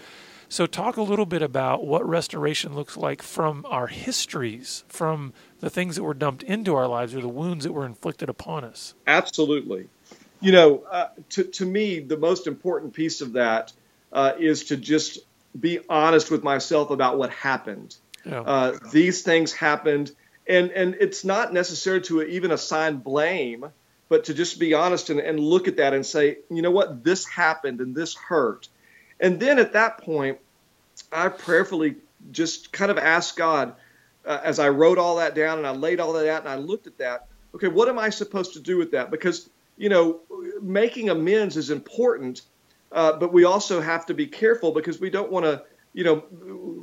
So, 0.49 0.67
talk 0.67 0.97
a 0.97 1.03
little 1.03 1.27
bit 1.27 1.43
about 1.43 1.85
what 1.85 2.09
restoration 2.09 2.75
looks 2.75 2.97
like 2.97 3.21
from 3.21 3.65
our 3.69 3.89
histories, 3.89 4.85
from 4.89 5.33
the 5.59 5.71
things 5.71 5.97
that 5.97 6.05
were 6.05 6.15
dumped 6.15 6.45
into 6.45 6.75
our 6.75 6.87
lives 6.87 7.17
or 7.17 7.21
the 7.21 7.29
wounds 7.29 7.65
that 7.65 7.73
were 7.73 7.87
inflicted 7.87 8.29
upon 8.29 8.63
us. 8.63 8.95
Absolutely 9.09 9.89
you 10.41 10.53
know, 10.53 10.85
uh, 10.91 11.09
to, 11.31 11.45
to 11.45 11.67
me, 11.67 12.01
the 12.01 12.17
most 12.17 12.47
important 12.47 12.95
piece 12.95 13.21
of 13.21 13.35
that 13.35 13.73
uh, 14.13 14.33
is 14.39 14.65
to 14.67 14.77
just 14.77 15.21
be 15.59 15.81
honest 15.89 16.31
with 16.31 16.43
myself 16.43 16.91
about 16.91 17.19
what 17.19 17.31
happened. 17.31 17.97
Yeah. 18.25 18.41
Uh, 18.41 18.79
these 18.93 19.23
things 19.23 19.53
happened, 19.53 20.13
and 20.47 20.71
and 20.71 20.97
it's 21.01 21.25
not 21.25 21.53
necessary 21.53 22.01
to 22.03 22.23
even 22.23 22.51
assign 22.51 22.99
blame, 22.99 23.67
but 24.09 24.25
to 24.25 24.35
just 24.35 24.59
be 24.59 24.75
honest 24.75 25.11
and, 25.11 25.21
and 25.21 25.39
look 25.39 25.69
at 25.69 25.77
that 25.77 25.95
and 25.95 26.05
say, 26.05 26.39
you 26.51 26.63
know 26.63 26.73
what, 26.73 27.05
this 27.05 27.25
happened 27.27 27.81
and 27.81 27.95
this 27.95 28.15
hurt, 28.15 28.69
and 29.21 29.39
then 29.39 29.59
at 29.59 29.73
that 29.75 29.99
point, 29.99 30.39
I 31.13 31.29
prayerfully 31.29 31.97
just 32.33 32.73
kind 32.73 32.91
of 32.91 32.99
asked 32.99 33.37
God 33.37 33.75
uh, 34.25 34.41
as 34.43 34.59
I 34.59 34.69
wrote 34.69 34.99
all 34.99 35.17
that 35.17 35.35
down 35.35 35.59
and 35.59 35.67
I 35.67 35.71
laid 35.71 36.01
all 36.01 36.13
that 36.15 36.29
out 36.29 36.41
and 36.41 36.49
I 36.49 36.57
looked 36.57 36.87
at 36.87 36.99
that. 36.99 37.29
Okay, 37.55 37.69
what 37.69 37.89
am 37.89 37.99
I 37.99 38.11
supposed 38.11 38.55
to 38.55 38.61
do 38.61 38.77
with 38.77 38.91
that? 38.91 39.11
Because 39.11 39.49
you 39.77 39.89
know, 39.89 40.21
making 40.63 41.11
amends 41.11 41.57
is 41.57 41.71
important, 41.71 42.43
uh, 42.93 43.13
but 43.13 43.33
we 43.33 43.45
also 43.45 43.81
have 43.81 44.07
to 44.07 44.15
be 44.15 44.27
careful 44.27 44.73
because 44.73 45.01
we 45.01 45.11
don't 45.11 45.31
want 45.31 45.45
to, 45.45 45.63
you 45.93 46.05
know, 46.05 46.25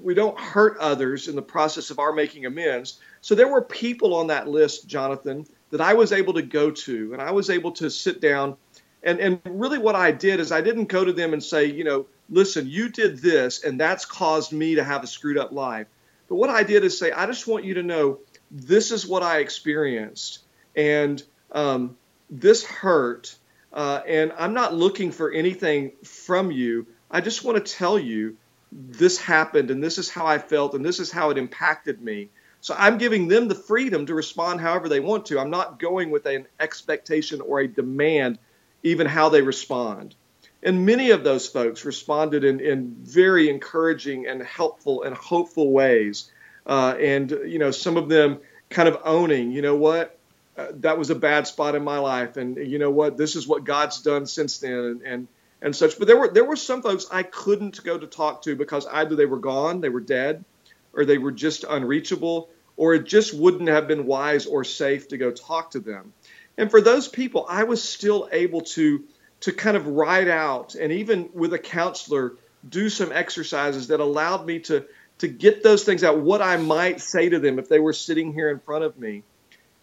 we 0.03 0.13
don't 0.13 0.38
hurt 0.39 0.77
others 0.79 1.27
in 1.27 1.35
the 1.35 1.41
process 1.41 1.89
of 1.89 2.00
our 2.00 2.13
making 2.13 2.45
amends. 2.45 3.00
So 3.21 3.35
there 3.35 3.47
were 3.47 3.62
people 3.62 4.13
on 4.15 4.27
that 4.27 4.47
list, 4.47 4.88
Jonathan, 4.88 5.45
that 5.69 5.81
I 5.81 5.93
was 5.93 6.12
able 6.12 6.33
to 6.33 6.41
go 6.41 6.71
to, 6.71 7.13
and 7.13 7.21
I 7.21 7.31
was 7.31 7.50
able 7.50 7.71
to 7.73 7.89
sit 7.89 8.21
down. 8.21 8.57
And, 9.01 9.19
and 9.19 9.41
really, 9.45 9.79
what 9.79 9.95
I 9.95 10.12
did 10.12 10.39
is 10.39 10.51
I 10.51 10.62
didn't 10.62 10.85
go 10.85 11.03
to 11.03 11.13
them 11.13 11.33
and 11.33 11.43
say, 11.43 11.65
you 11.65 11.83
know, 11.83 12.05
listen, 12.29 12.67
you 12.67 12.89
did 12.89 13.19
this, 13.19 13.63
and 13.63 13.79
that's 13.79 14.05
caused 14.05 14.51
me 14.51 14.75
to 14.75 14.83
have 14.83 15.03
a 15.03 15.07
screwed 15.07 15.38
up 15.38 15.51
life. 15.51 15.88
But 16.29 16.35
what 16.35 16.50
I 16.50 16.63
did 16.63 16.83
is 16.83 16.97
say, 16.97 17.12
I 17.12 17.25
just 17.25 17.47
want 17.47 17.65
you 17.65 17.73
to 17.75 17.83
know 17.83 18.19
this 18.50 18.91
is 18.91 19.05
what 19.05 19.23
I 19.23 19.39
experienced. 19.39 20.39
And 20.75 21.21
um, 21.51 21.97
this 22.30 22.63
hurt, 22.63 23.36
uh, 23.72 24.01
and 24.08 24.34
I'm 24.38 24.53
not 24.53 24.74
looking 24.74 25.12
for 25.12 25.32
anything 25.32 25.94
from 26.03 26.51
you. 26.51 26.88
I 27.10 27.22
just 27.22 27.44
want 27.44 27.63
to 27.63 27.74
tell 27.74 28.00
you 28.00 28.38
this 28.72 29.20
happened, 29.20 29.72
and 29.72 29.84
this 29.84 29.98
is 29.98 30.10
how 30.10 30.25
I 30.25 30.39
felt, 30.39 30.74
and 30.74 30.84
this 30.84 31.00
is 31.00 31.12
how 31.12 31.30
it 31.30 31.38
impacted 31.38 32.01
me. 32.01 32.30
So 32.62 32.74
I'm 32.77 32.98
giving 32.98 33.27
them 33.27 33.48
the 33.48 33.56
freedom 33.56 34.06
to 34.06 34.13
respond 34.15 34.62
however 34.62 34.88
they 34.88 35.01
want 35.01 35.25
to. 35.27 35.39
I'm 35.39 35.50
not 35.50 35.80
going 35.80 36.12
with 36.12 36.25
an 36.25 36.48
expectation 36.60 37.42
or 37.42 37.60
a 37.60 37.68
demand, 37.68 38.39
even 38.84 39.06
how 39.06 39.30
they 39.30 39.42
respond. 39.42 40.15
And 40.63 40.86
many 40.86 41.12
of 41.12 41.25
those 41.25 41.46
folks 41.46 41.84
responded 41.84 42.46
in, 42.46 42.62
in 42.62 42.96
very 43.01 43.50
encouraging 43.50 44.27
and 44.27 44.42
helpful 44.42 45.03
and 45.03 45.13
hopeful 45.13 45.72
ways. 45.72 46.32
Uh, 46.65 46.96
and, 47.00 47.32
you 47.46 47.60
know, 47.60 47.72
some 47.72 47.98
of 47.98 48.08
them 48.08 48.39
kind 48.70 48.88
of 48.88 48.98
owning, 49.03 49.51
you 49.51 49.62
know 49.62 49.75
what, 49.75 50.12
uh, 50.55 50.67
that 50.81 50.98
was 50.98 51.10
a 51.10 51.15
bad 51.15 51.48
spot 51.48 51.75
in 51.75 51.83
my 51.83 51.98
life, 51.98 52.38
and 52.38 52.57
you 52.57 52.77
know 52.77 52.91
what? 52.91 53.17
This 53.17 53.36
is 53.36 53.48
what 53.48 53.63
God's 53.63 54.01
done 54.01 54.25
since 54.27 54.60
then, 54.60 54.72
and, 54.72 55.01
and 55.01 55.27
and 55.62 55.75
such. 55.75 55.98
But 55.98 56.07
there 56.07 56.17
were 56.17 56.27
there 56.27 56.45
were 56.45 56.55
some 56.55 56.81
folks 56.83 57.07
I 57.12 57.24
couldn't 57.24 57.83
go 57.83 57.98
to 57.98 58.05
talk 58.05 58.43
to 58.43 58.55
because 58.55 58.86
either 58.86 59.15
they 59.15 59.25
were 59.25 59.39
gone, 59.39 59.81
they 59.81 59.89
were 59.89 60.00
dead, 60.00 60.45
or 60.93 61.05
they 61.05 61.17
were 61.17 61.31
just 61.31 61.63
unreachable, 61.63 62.50
or 62.77 62.93
it 62.93 63.05
just 63.05 63.33
wouldn't 63.33 63.69
have 63.69 63.88
been 63.88 64.05
wise 64.05 64.45
or 64.45 64.63
safe 64.63 65.07
to 65.07 65.17
go 65.17 65.31
talk 65.31 65.72
to 65.72 65.79
them. 65.79 66.13
And 66.57 66.69
for 66.69 66.81
those 66.81 67.07
people, 67.07 67.48
I 67.50 67.63
was 67.63 67.83
still 67.83 68.29
able 68.31 68.62
to 68.62 69.03
to 69.41 69.51
kind 69.51 69.75
of 69.75 69.88
write 69.88 70.27
out, 70.27 70.75
and 70.75 70.91
even 70.91 71.29
with 71.33 71.53
a 71.53 71.60
counselor, 71.60 72.36
do 72.67 72.89
some 72.89 73.12
exercises 73.12 73.88
that 73.88 74.00
allowed 74.00 74.45
me 74.45 74.60
to 74.60 74.86
to 75.17 75.27
get 75.27 75.63
those 75.63 75.83
things 75.83 76.03
out. 76.03 76.19
What 76.19 76.43
I 76.43 76.57
might 76.57 77.01
say 77.01 77.29
to 77.29 77.39
them 77.39 77.57
if 77.57 77.69
they 77.69 77.79
were 77.79 77.93
sitting 77.93 78.33
here 78.33 78.51
in 78.51 78.60
front 78.60 78.83
of 78.83 79.00
me 79.00 79.24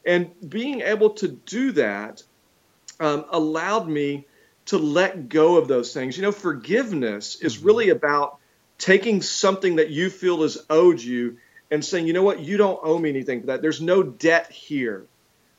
and 0.04 0.30
being 0.48 0.80
able 0.80 1.10
to 1.10 1.28
do 1.28 1.72
that 1.72 2.22
um, 2.98 3.24
allowed 3.30 3.88
me 3.88 4.26
to 4.66 4.78
let 4.78 5.28
go 5.28 5.56
of 5.56 5.68
those 5.68 5.92
things. 5.92 6.16
You 6.16 6.22
know, 6.22 6.32
forgiveness 6.32 7.36
is 7.40 7.56
mm-hmm. 7.56 7.66
really 7.66 7.88
about 7.90 8.38
taking 8.78 9.20
something 9.22 9.76
that 9.76 9.90
you 9.90 10.10
feel 10.10 10.42
is 10.42 10.58
owed 10.70 11.00
you 11.00 11.38
and 11.70 11.84
saying, 11.84 12.06
you 12.06 12.12
know 12.12 12.22
what, 12.22 12.40
you 12.40 12.56
don't 12.56 12.80
owe 12.82 12.98
me 12.98 13.10
anything 13.10 13.40
for 13.40 13.48
that. 13.48 13.62
There's 13.62 13.80
no 13.80 14.02
debt 14.02 14.50
here. 14.50 15.06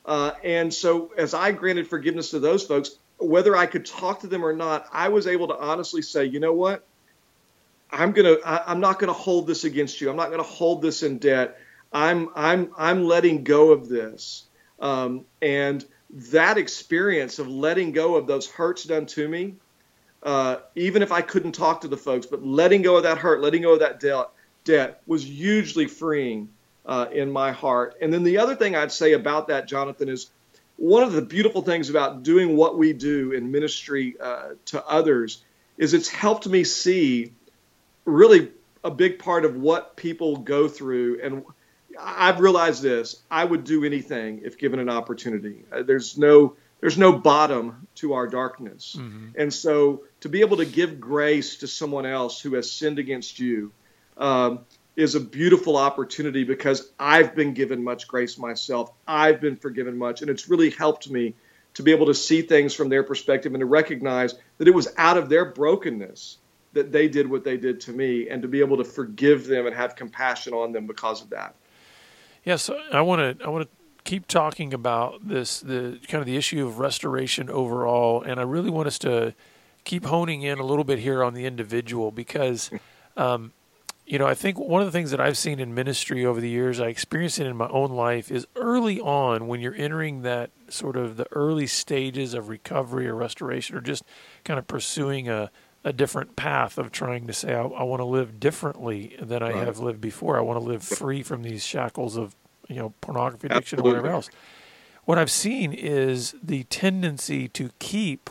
Uh, 0.05 0.31
and 0.43 0.73
so, 0.73 1.11
as 1.17 1.33
I 1.33 1.51
granted 1.51 1.87
forgiveness 1.87 2.31
to 2.31 2.39
those 2.39 2.63
folks, 2.63 2.97
whether 3.19 3.55
I 3.55 3.67
could 3.67 3.85
talk 3.85 4.21
to 4.21 4.27
them 4.27 4.43
or 4.43 4.53
not, 4.53 4.87
I 4.91 5.09
was 5.09 5.27
able 5.27 5.47
to 5.49 5.57
honestly 5.57 6.01
say, 6.01 6.25
you 6.25 6.39
know 6.39 6.53
what? 6.53 6.85
I'm 7.91 8.13
gonna. 8.13 8.37
I, 8.43 8.71
am 8.71 8.79
not 8.79 8.99
gonna 8.99 9.13
hold 9.13 9.47
this 9.47 9.63
against 9.63 10.01
you. 10.01 10.09
I'm 10.09 10.15
not 10.15 10.31
gonna 10.31 10.43
hold 10.43 10.81
this 10.81 11.03
in 11.03 11.17
debt. 11.17 11.59
I'm 11.91 12.29
I'm 12.35 12.71
I'm 12.77 13.03
letting 13.05 13.43
go 13.43 13.71
of 13.71 13.89
this. 13.89 14.45
Um, 14.79 15.25
and 15.41 15.85
that 16.09 16.57
experience 16.57 17.39
of 17.39 17.47
letting 17.47 17.91
go 17.91 18.15
of 18.15 18.27
those 18.27 18.49
hurts 18.49 18.83
done 18.83 19.05
to 19.07 19.27
me, 19.27 19.55
uh, 20.23 20.57
even 20.75 21.01
if 21.01 21.11
I 21.11 21.21
couldn't 21.21 21.53
talk 21.53 21.81
to 21.81 21.87
the 21.87 21.97
folks, 21.97 22.25
but 22.25 22.43
letting 22.43 22.81
go 22.81 22.97
of 22.97 23.03
that 23.03 23.17
hurt, 23.17 23.41
letting 23.41 23.61
go 23.61 23.73
of 23.73 23.79
that 23.79 23.99
debt, 23.99 24.27
debt 24.63 25.01
was 25.05 25.23
hugely 25.23 25.87
freeing 25.87 26.49
uh, 26.85 27.07
in 27.11 27.31
my 27.31 27.51
heart. 27.51 27.95
And 28.01 28.11
then 28.11 28.23
the 28.23 28.39
other 28.39 28.55
thing 28.55 28.75
I'd 28.75 28.91
say 28.91 29.13
about 29.13 29.47
that, 29.47 29.67
Jonathan, 29.67 30.09
is 30.09 30.31
one 30.77 31.03
of 31.03 31.13
the 31.13 31.21
beautiful 31.21 31.61
things 31.61 31.89
about 31.89 32.23
doing 32.23 32.57
what 32.57 32.77
we 32.77 32.91
do 32.91 33.31
in 33.31 33.51
ministry 33.51 34.15
uh, 34.19 34.49
to 34.65 34.85
others 34.85 35.43
is 35.77 35.93
it's 35.93 36.09
helped 36.09 36.47
me 36.47 36.63
see 36.63 37.33
really 38.05 38.51
a 38.83 38.89
big 38.91 39.19
part 39.19 39.45
of 39.45 39.55
what 39.55 39.95
people 39.95 40.37
go 40.37 40.67
through 40.67 41.19
and 41.21 41.43
I've 42.01 42.39
realized 42.39 42.81
this. 42.81 43.21
I 43.29 43.43
would 43.43 43.63
do 43.63 43.83
anything 43.83 44.41
if 44.43 44.57
given 44.57 44.79
an 44.79 44.89
opportunity. 44.89 45.63
Uh, 45.71 45.83
there's 45.83 46.17
no 46.17 46.55
there's 46.79 46.97
no 46.97 47.13
bottom 47.13 47.87
to 47.95 48.13
our 48.13 48.27
darkness. 48.27 48.95
Mm-hmm. 48.97 49.29
And 49.35 49.53
so 49.53 50.03
to 50.21 50.29
be 50.29 50.41
able 50.41 50.57
to 50.57 50.65
give 50.65 50.99
grace 50.99 51.57
to 51.57 51.67
someone 51.67 52.07
else 52.07 52.41
who 52.41 52.55
has 52.55 52.71
sinned 52.71 52.97
against 52.97 53.39
you 53.39 53.71
um, 54.17 54.61
is 54.95 55.13
a 55.13 55.19
beautiful 55.19 55.77
opportunity 55.77 56.43
because 56.43 56.91
I've 56.99 57.35
been 57.35 57.53
given 57.53 57.83
much 57.83 58.07
grace 58.07 58.37
myself. 58.37 58.91
I've 59.07 59.39
been 59.39 59.57
forgiven 59.57 59.97
much. 59.97 60.21
And 60.21 60.29
it's 60.29 60.49
really 60.49 60.71
helped 60.71 61.09
me 61.09 61.35
to 61.75 61.83
be 61.83 61.91
able 61.91 62.07
to 62.07 62.15
see 62.15 62.41
things 62.41 62.73
from 62.73 62.89
their 62.89 63.03
perspective 63.03 63.53
and 63.53 63.61
to 63.61 63.65
recognize 63.65 64.35
that 64.57 64.67
it 64.67 64.73
was 64.73 64.89
out 64.97 65.17
of 65.17 65.29
their 65.29 65.45
brokenness 65.45 66.37
that 66.73 66.91
they 66.91 67.07
did 67.07 67.29
what 67.29 67.43
they 67.43 67.57
did 67.57 67.81
to 67.81 67.91
me 67.91 68.29
and 68.29 68.41
to 68.41 68.47
be 68.47 68.59
able 68.59 68.77
to 68.77 68.83
forgive 68.83 69.45
them 69.45 69.67
and 69.67 69.75
have 69.75 69.95
compassion 69.95 70.53
on 70.53 70.71
them 70.71 70.87
because 70.87 71.21
of 71.21 71.29
that. 71.29 71.55
Yes, 72.43 72.69
I 72.91 73.01
want 73.01 73.39
to 73.39 73.45
I 73.45 73.49
want 73.49 73.69
to 73.69 74.01
keep 74.03 74.27
talking 74.27 74.73
about 74.73 75.27
this 75.27 75.59
the 75.59 75.99
kind 76.07 76.21
of 76.21 76.25
the 76.25 76.37
issue 76.37 76.65
of 76.65 76.79
restoration 76.79 77.49
overall, 77.49 78.23
and 78.23 78.39
I 78.39 78.43
really 78.43 78.69
want 78.69 78.87
us 78.87 78.97
to 78.99 79.33
keep 79.83 80.05
honing 80.05 80.41
in 80.41 80.59
a 80.59 80.63
little 80.63 80.83
bit 80.83 80.99
here 80.99 81.23
on 81.23 81.33
the 81.33 81.45
individual 81.45 82.11
because. 82.11 82.69
Um, 83.17 83.51
you 84.05 84.17
know, 84.17 84.25
I 84.25 84.33
think 84.33 84.57
one 84.57 84.81
of 84.81 84.87
the 84.87 84.91
things 84.91 85.11
that 85.11 85.19
I've 85.19 85.37
seen 85.37 85.59
in 85.59 85.73
ministry 85.73 86.25
over 86.25 86.41
the 86.41 86.49
years, 86.49 86.79
I 86.79 86.87
experienced 86.87 87.39
it 87.39 87.45
in 87.45 87.55
my 87.55 87.67
own 87.67 87.91
life, 87.91 88.31
is 88.31 88.47
early 88.55 88.99
on 88.99 89.47
when 89.47 89.59
you're 89.59 89.75
entering 89.75 90.21
that 90.21 90.49
sort 90.69 90.97
of 90.97 91.17
the 91.17 91.27
early 91.31 91.67
stages 91.67 92.33
of 92.33 92.49
recovery 92.49 93.07
or 93.07 93.15
restoration, 93.15 93.75
or 93.75 93.81
just 93.81 94.03
kind 94.43 94.57
of 94.57 94.65
pursuing 94.65 95.29
a, 95.29 95.51
a 95.83 95.91
different 95.91 96.35
path 96.35 96.77
of 96.77 96.91
trying 96.91 97.27
to 97.27 97.33
say, 97.33 97.53
I, 97.53 97.63
I 97.63 97.83
want 97.83 98.01
to 98.01 98.05
live 98.05 98.39
differently 98.39 99.15
than 99.19 99.41
I 99.41 99.51
right. 99.51 99.65
have 99.65 99.79
lived 99.79 100.01
before. 100.01 100.37
I 100.37 100.41
want 100.41 100.59
to 100.59 100.65
live 100.65 100.83
free 100.83 101.23
from 101.23 101.43
these 101.43 101.65
shackles 101.65 102.17
of, 102.17 102.35
you 102.67 102.75
know, 102.75 102.93
pornography 103.01 103.47
addiction 103.47 103.79
Absolutely. 103.79 103.91
or 103.91 104.01
whatever 104.01 104.15
else. 104.15 104.29
What 105.05 105.17
I've 105.17 105.31
seen 105.31 105.73
is 105.73 106.35
the 106.43 106.63
tendency 106.65 107.47
to 107.49 107.71
keep 107.79 108.29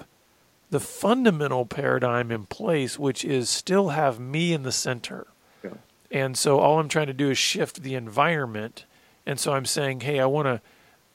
the 0.70 0.80
fundamental 0.80 1.66
paradigm 1.66 2.30
in 2.30 2.46
place, 2.46 2.98
which 2.98 3.24
is 3.24 3.50
still 3.50 3.88
have 3.88 4.20
me 4.20 4.52
in 4.52 4.62
the 4.62 4.70
center. 4.70 5.26
Yeah. 5.64 5.70
And 6.12 6.38
so 6.38 6.60
all 6.60 6.78
I'm 6.78 6.88
trying 6.88 7.08
to 7.08 7.12
do 7.12 7.30
is 7.30 7.38
shift 7.38 7.82
the 7.82 7.96
environment. 7.96 8.84
And 9.26 9.40
so 9.40 9.52
I'm 9.52 9.66
saying, 9.66 10.00
hey, 10.00 10.20
I 10.20 10.26
want 10.26 10.46
to, 10.46 10.60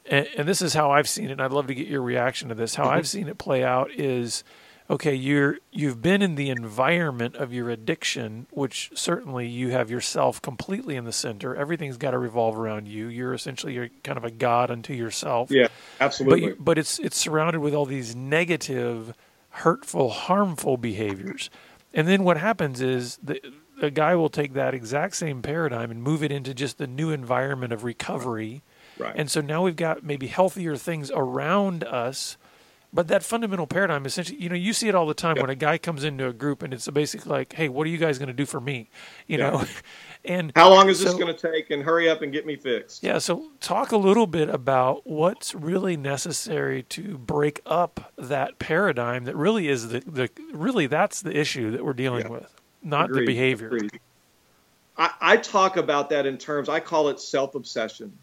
and, 0.05 0.27
and, 0.37 0.47
this 0.47 0.61
is 0.61 0.73
how 0.73 0.91
I've 0.91 1.07
seen 1.07 1.29
it. 1.29 1.33
And 1.33 1.41
I'd 1.41 1.51
love 1.51 1.67
to 1.67 1.73
get 1.73 1.87
your 1.87 2.01
reaction 2.01 2.49
to 2.49 2.55
this. 2.55 2.75
How 2.75 2.83
mm-hmm. 2.83 2.93
I've 2.93 3.07
seen 3.07 3.29
it 3.29 3.37
play 3.37 3.63
out 3.63 3.89
is 3.91 4.43
okay, 4.89 5.13
you're 5.13 5.57
you've 5.71 6.01
been 6.01 6.21
in 6.21 6.35
the 6.35 6.49
environment 6.49 7.35
of 7.35 7.53
your 7.53 7.69
addiction, 7.69 8.47
which 8.51 8.91
certainly 8.93 9.47
you 9.47 9.71
have 9.71 9.89
yourself 9.89 10.41
completely 10.41 10.95
in 10.95 11.05
the 11.05 11.11
center. 11.11 11.55
Everything's 11.55 11.97
got 11.97 12.11
to 12.11 12.19
revolve 12.19 12.57
around 12.57 12.87
you. 12.87 13.07
You're 13.07 13.33
essentially 13.33 13.73
you're 13.73 13.89
kind 14.03 14.17
of 14.17 14.23
a 14.23 14.31
god 14.31 14.69
unto 14.71 14.93
yourself. 14.93 15.51
Yeah, 15.51 15.67
absolutely. 15.99 16.49
But 16.49 16.63
but 16.63 16.77
it's 16.77 16.99
it's 16.99 17.17
surrounded 17.17 17.59
with 17.59 17.73
all 17.73 17.85
these 17.85 18.15
negative, 18.15 19.15
hurtful, 19.49 20.09
harmful 20.09 20.77
behaviors. 20.77 21.49
And 21.93 22.07
then 22.07 22.23
what 22.23 22.37
happens 22.37 22.81
is 22.81 23.17
the 23.23 23.41
a 23.81 23.89
guy 23.89 24.15
will 24.15 24.29
take 24.29 24.53
that 24.53 24.73
exact 24.73 25.15
same 25.15 25.41
paradigm 25.41 25.91
and 25.91 26.01
move 26.01 26.23
it 26.23 26.31
into 26.31 26.53
just 26.53 26.77
the 26.77 26.87
new 26.87 27.11
environment 27.11 27.73
of 27.73 27.83
recovery. 27.83 28.63
Right. 28.97 29.13
And 29.15 29.29
so 29.29 29.41
now 29.41 29.63
we've 29.63 29.75
got 29.75 30.03
maybe 30.03 30.27
healthier 30.27 30.77
things 30.77 31.11
around 31.13 31.83
us 31.83 32.37
but 32.95 33.09
that 33.09 33.23
fundamental 33.23 33.67
paradigm, 33.67 34.05
essentially, 34.05 34.41
you 34.41 34.47
know, 34.47 34.55
you 34.55 34.71
see 34.71 34.87
it 34.87 34.95
all 34.95 35.05
the 35.05 35.13
time 35.13 35.35
when 35.35 35.49
a 35.49 35.55
guy 35.55 35.77
comes 35.77 36.05
into 36.05 36.27
a 36.27 36.33
group 36.33 36.63
and 36.63 36.73
it's 36.73 36.87
basically 36.87 37.29
like, 37.29 37.51
"Hey, 37.51 37.67
what 37.67 37.85
are 37.85 37.89
you 37.89 37.97
guys 37.97 38.17
going 38.17 38.27
to 38.27 38.33
do 38.33 38.45
for 38.45 38.61
me?" 38.61 38.89
You 39.27 39.37
know, 39.37 39.65
and 40.25 40.53
how 40.55 40.69
long 40.69 40.87
is 40.87 40.99
so, 40.99 41.05
this 41.05 41.13
going 41.13 41.27
to 41.27 41.51
take? 41.51 41.71
And 41.71 41.83
hurry 41.83 42.09
up 42.09 42.21
and 42.21 42.31
get 42.31 42.45
me 42.45 42.55
fixed. 42.55 43.03
Yeah. 43.03 43.17
So, 43.17 43.51
talk 43.59 43.91
a 43.91 43.97
little 43.97 44.27
bit 44.27 44.47
about 44.47 45.05
what's 45.05 45.53
really 45.53 45.97
necessary 45.97 46.83
to 46.83 47.17
break 47.17 47.61
up 47.65 48.13
that 48.17 48.59
paradigm. 48.59 49.25
That 49.25 49.35
really 49.35 49.67
is 49.67 49.89
the, 49.89 49.99
the 49.99 50.29
really 50.53 50.87
that's 50.87 51.21
the 51.21 51.37
issue 51.37 51.71
that 51.71 51.83
we're 51.83 51.91
dealing 51.91 52.27
yeah. 52.27 52.31
with, 52.31 52.61
not 52.81 53.09
Agreed. 53.09 53.23
the 53.23 53.25
behavior. 53.25 53.77
I, 54.97 55.11
I 55.19 55.37
talk 55.37 55.75
about 55.75 56.09
that 56.11 56.25
in 56.25 56.37
terms. 56.37 56.69
I 56.69 56.79
call 56.79 57.09
it 57.09 57.19
self 57.19 57.55
obsession, 57.55 58.17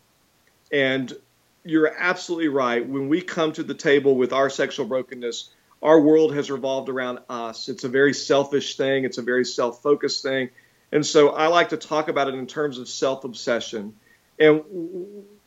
and 0.73 1.13
you're 1.64 1.92
absolutely 1.96 2.48
right. 2.48 2.87
When 2.87 3.09
we 3.09 3.20
come 3.20 3.53
to 3.53 3.62
the 3.62 3.75
table 3.75 4.16
with 4.16 4.33
our 4.33 4.51
sexual 4.51 4.87
brokenness, 4.87 5.51
our 5.83 6.01
world 6.01 6.35
has 6.35 6.51
revolved 6.51 6.88
around 6.88 7.20
us. 7.29 7.68
It's 7.68 7.85
a 7.85 7.88
very 7.88 8.14
selfish 8.14 8.77
thing, 8.77 9.05
it's 9.05 9.18
a 9.18 9.22
very 9.22 9.44
self 9.44 9.83
focused 9.83 10.22
thing. 10.22 10.51
And 10.92 11.05
so 11.05 11.31
I 11.31 11.46
like 11.46 11.70
to 11.70 11.77
talk 11.77 12.09
about 12.09 12.29
it 12.29 12.35
in 12.35 12.46
terms 12.46 12.79
of 12.79 12.88
self 12.88 13.25
obsession. 13.25 13.94
And 14.38 14.62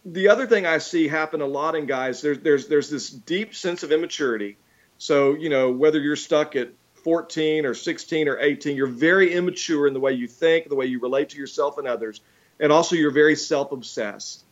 the 0.06 0.30
other 0.30 0.48
thing 0.48 0.66
I 0.66 0.78
see 0.80 1.08
happen 1.08 1.42
a 1.42 1.46
lot 1.46 1.76
in 1.76 1.86
guys, 1.86 2.22
there's, 2.22 2.40
there's, 2.40 2.68
there's 2.68 2.90
this 2.90 3.10
deep 3.10 3.56
sense 3.56 3.84
of 3.84 3.92
immaturity. 3.92 4.58
So, 4.98 5.34
you 5.34 5.50
know, 5.50 5.72
whether 5.72 6.00
you're 6.00 6.16
stuck 6.16 6.56
at 6.56 6.70
14 7.04 7.66
or 7.66 7.74
16 7.74 8.28
or 8.28 8.40
18, 8.40 8.76
you're 8.76 8.88
very 8.88 9.34
immature 9.34 9.88
in 9.88 9.94
the 9.94 10.00
way 10.00 10.14
you 10.14 10.28
think, 10.28 10.70
the 10.70 10.76
way 10.76 10.86
you 10.86 11.00
relate 11.00 11.30
to 11.30 11.38
yourself 11.38 11.78
and 11.78 11.88
others. 11.88 12.22
And 12.60 12.72
also, 12.72 12.96
you're 12.96 13.12
very 13.12 13.36
self 13.36 13.72
obsessed. 13.72 14.44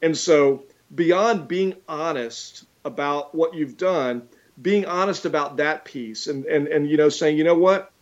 And 0.00 0.16
so, 0.16 0.62
beyond 0.94 1.48
being 1.48 1.74
honest 1.88 2.64
about 2.84 3.34
what 3.34 3.54
you've 3.54 3.76
done, 3.76 4.28
being 4.60 4.86
honest 4.86 5.24
about 5.24 5.58
that 5.58 5.84
piece 5.84 6.26
and, 6.26 6.46
and, 6.46 6.68
and 6.68 6.88
you 6.88 6.96
know, 6.96 7.08
saying, 7.08 7.36
you 7.36 7.44
know 7.44 7.54
what, 7.54 7.92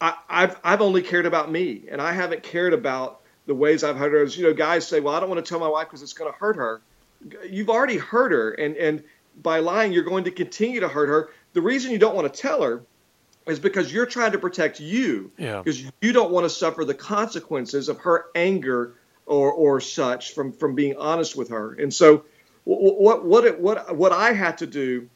I, 0.00 0.16
have 0.28 0.60
I've 0.64 0.80
only 0.80 1.02
cared 1.02 1.26
about 1.26 1.50
me 1.50 1.84
and 1.90 2.00
I 2.00 2.12
haven't 2.12 2.42
cared 2.42 2.72
about 2.72 3.20
the 3.46 3.54
ways 3.54 3.84
I've 3.84 3.96
hurt 3.96 4.12
her. 4.12 4.22
As, 4.22 4.36
you 4.36 4.44
know, 4.44 4.52
guys 4.52 4.86
say, 4.86 5.00
well, 5.00 5.14
I 5.14 5.20
don't 5.20 5.28
want 5.28 5.44
to 5.44 5.48
tell 5.48 5.60
my 5.60 5.68
wife 5.68 5.86
because 5.86 6.02
it's 6.02 6.12
going 6.12 6.32
to 6.32 6.38
hurt 6.38 6.56
her. 6.56 6.82
You've 7.48 7.70
already 7.70 7.98
hurt 7.98 8.32
her. 8.32 8.50
And, 8.50 8.76
and 8.76 9.04
by 9.40 9.60
lying, 9.60 9.92
you're 9.92 10.02
going 10.02 10.24
to 10.24 10.30
continue 10.30 10.80
to 10.80 10.88
hurt 10.88 11.08
her. 11.08 11.30
The 11.52 11.60
reason 11.60 11.92
you 11.92 11.98
don't 11.98 12.16
want 12.16 12.32
to 12.32 12.40
tell 12.40 12.62
her 12.62 12.82
is 13.46 13.58
because 13.58 13.92
you're 13.92 14.06
trying 14.06 14.32
to 14.32 14.38
protect 14.38 14.80
you 14.80 15.30
because 15.36 15.82
yeah. 15.82 15.90
you 16.00 16.12
don't 16.12 16.30
want 16.30 16.44
to 16.44 16.50
suffer 16.50 16.84
the 16.84 16.94
consequences 16.94 17.88
of 17.88 17.98
her 17.98 18.26
anger 18.34 18.94
or, 19.26 19.52
or 19.52 19.80
such 19.80 20.34
from, 20.34 20.52
from 20.52 20.74
being 20.74 20.96
honest 20.96 21.36
with 21.36 21.50
her. 21.50 21.74
And 21.74 21.92
so 21.92 22.24
what 22.64 23.24
what 23.24 23.60
what 23.60 23.96
what 23.96 24.12
I 24.12 24.32
had 24.32 24.58
to 24.58 24.66
do 24.66 25.08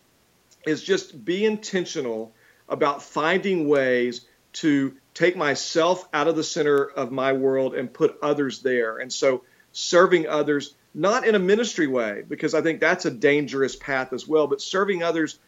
is 0.66 0.82
just 0.82 1.24
be 1.24 1.44
intentional 1.44 2.32
about 2.68 3.02
finding 3.02 3.68
ways 3.68 4.26
to 4.54 4.94
take 5.14 5.37
myself 5.37 6.09
out 6.12 6.28
of 6.28 6.37
the 6.37 6.44
center 6.44 6.85
of 6.85 7.12
my 7.12 7.32
world 7.32 7.74
and 7.74 7.92
put 7.92 8.18
others 8.22 8.62
there. 8.62 8.98
And 8.98 9.12
so 9.12 9.42
serving 9.72 10.26
others 10.26 10.74
not 10.94 11.26
in 11.26 11.35
a 11.35 11.38
ministry 11.38 11.87
way 11.87 12.24
because 12.26 12.54
I 12.54 12.62
think 12.62 12.80
that's 12.80 13.04
a 13.04 13.11
dangerous 13.11 13.76
path 13.76 14.12
as 14.12 14.26
well, 14.26 14.46
but 14.46 14.61
serving 14.61 15.02
others 15.02 15.38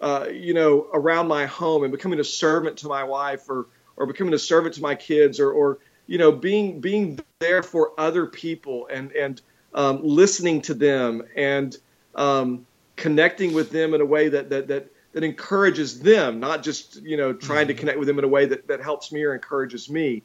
uh, 0.00 0.26
you 0.30 0.54
know 0.54 0.86
around 0.92 1.28
my 1.28 1.46
home 1.46 1.82
and 1.82 1.92
becoming 1.92 2.20
a 2.20 2.24
servant 2.24 2.78
to 2.78 2.88
my 2.88 3.04
wife 3.04 3.48
or 3.48 3.66
or 3.96 4.06
becoming 4.06 4.34
a 4.34 4.38
servant 4.38 4.74
to 4.74 4.82
my 4.82 4.94
kids 4.94 5.40
or 5.40 5.50
or 5.50 5.78
you 6.06 6.18
know 6.18 6.30
being 6.30 6.80
being 6.80 7.18
there 7.40 7.62
for 7.62 7.92
other 7.98 8.26
people 8.26 8.88
and 8.92 9.12
and 9.12 9.42
um, 9.74 10.00
listening 10.02 10.62
to 10.62 10.74
them 10.74 11.22
and 11.36 11.76
um, 12.14 12.66
connecting 12.96 13.54
with 13.54 13.70
them 13.70 13.94
in 13.94 14.00
a 14.00 14.04
way 14.04 14.28
that, 14.28 14.50
that, 14.50 14.68
that, 14.68 14.90
that 15.12 15.24
encourages 15.24 16.00
them, 16.00 16.40
not 16.40 16.62
just, 16.62 17.02
you 17.02 17.16
know, 17.16 17.32
trying 17.32 17.66
mm-hmm. 17.66 17.68
to 17.68 17.74
connect 17.74 17.98
with 17.98 18.08
them 18.08 18.18
in 18.18 18.24
a 18.24 18.28
way 18.28 18.46
that, 18.46 18.66
that 18.68 18.82
helps 18.82 19.12
me 19.12 19.22
or 19.24 19.34
encourages 19.34 19.88
me. 19.88 20.22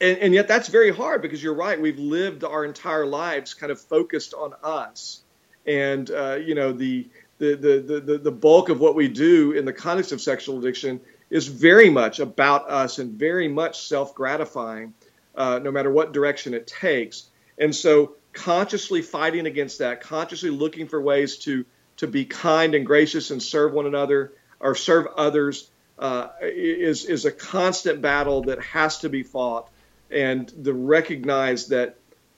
And, 0.00 0.18
and 0.18 0.34
yet 0.34 0.48
that's 0.48 0.68
very 0.68 0.90
hard 0.90 1.22
because 1.22 1.42
you're 1.42 1.54
right. 1.54 1.80
We've 1.80 1.98
lived 1.98 2.44
our 2.44 2.64
entire 2.64 3.06
lives 3.06 3.54
kind 3.54 3.70
of 3.70 3.80
focused 3.80 4.34
on 4.34 4.54
us. 4.62 5.22
And, 5.66 6.10
uh, 6.10 6.36
you 6.36 6.54
know, 6.54 6.72
the, 6.72 7.08
the, 7.38 7.54
the, 7.54 8.00
the, 8.00 8.18
the 8.18 8.30
bulk 8.30 8.68
of 8.68 8.80
what 8.80 8.94
we 8.94 9.08
do 9.08 9.52
in 9.52 9.64
the 9.64 9.72
context 9.72 10.12
of 10.12 10.20
sexual 10.20 10.58
addiction 10.58 11.00
is 11.30 11.46
very 11.46 11.90
much 11.90 12.18
about 12.18 12.68
us 12.68 12.98
and 12.98 13.12
very 13.12 13.46
much 13.48 13.86
self 13.86 14.14
gratifying, 14.14 14.94
uh, 15.34 15.60
no 15.62 15.70
matter 15.70 15.90
what 15.90 16.12
direction 16.12 16.54
it 16.54 16.66
takes. 16.66 17.28
And 17.58 17.74
so 17.74 18.16
consciously 18.32 19.02
fighting 19.02 19.46
against 19.46 19.78
that, 19.78 20.00
consciously 20.00 20.50
looking 20.50 20.88
for 20.88 21.00
ways 21.00 21.38
to 21.38 21.64
to 21.96 22.06
be 22.06 22.24
kind 22.24 22.74
and 22.74 22.86
gracious 22.86 23.30
and 23.30 23.42
serve 23.42 23.72
one 23.72 23.86
another. 23.86 24.32
or 24.60 24.74
serve 24.74 25.06
others 25.16 25.70
uh, 25.98 26.28
is 26.42 27.04
is 27.04 27.24
a 27.24 27.32
constant 27.32 28.00
battle 28.00 28.42
that 28.44 28.60
has 28.62 28.98
to 28.98 29.08
be 29.08 29.22
fought, 29.22 29.68
and 30.10 30.50
the 30.56 30.72
recognize 30.72 31.68
that 31.68 31.96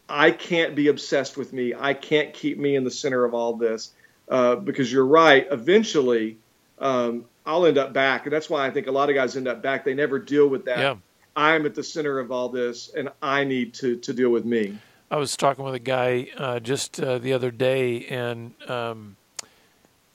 I 0.09 0.31
can't 0.31 0.75
be 0.75 0.89
obsessed 0.89 1.37
with 1.37 1.53
me. 1.53 1.75
I 1.79 1.95
can't 1.95 2.35
keep 2.35 2.59
me 2.59 2.75
in 2.77 2.85
the 2.85 2.91
center 2.91 3.25
of 3.25 3.35
all 3.35 3.55
this 3.55 3.93
uh, 4.29 4.57
because 4.57 4.93
you're 4.93 5.07
right. 5.07 5.47
Eventually, 5.51 6.39
um, 6.79 7.25
I'll 7.47 7.67
end 7.67 7.79
up 7.79 7.93
back, 7.93 8.25
and 8.25 8.33
that's 8.33 8.51
why 8.51 8.67
I 8.67 8.71
think 8.71 8.89
a 8.89 8.93
lot 8.93 9.11
of 9.11 9.15
guys 9.15 9.37
end 9.37 9.49
up 9.49 9.63
back. 9.63 9.85
They 9.85 9.95
never 9.95 10.19
deal 10.19 10.49
with 10.49 10.65
that. 10.67 10.79
Yeah. 10.79 10.97
I'm 11.35 11.65
at 11.65 11.75
the 11.75 11.85
center 11.85 12.19
of 12.19 12.31
all 12.31 12.51
this, 12.51 12.91
and 12.95 13.11
I 13.23 13.45
need 13.45 13.75
to 13.75 13.97
to 13.99 14.13
deal 14.13 14.31
with 14.31 14.45
me. 14.45 14.79
I 15.13 15.17
was 15.17 15.37
talking 15.37 15.63
with 15.63 15.75
a 15.75 15.79
guy 15.79 16.29
uh, 16.39 16.59
just 16.59 16.99
uh, 16.99 17.19
the 17.19 17.35
other 17.35 17.51
day, 17.51 18.07
and 18.07 18.55
um, 18.67 19.17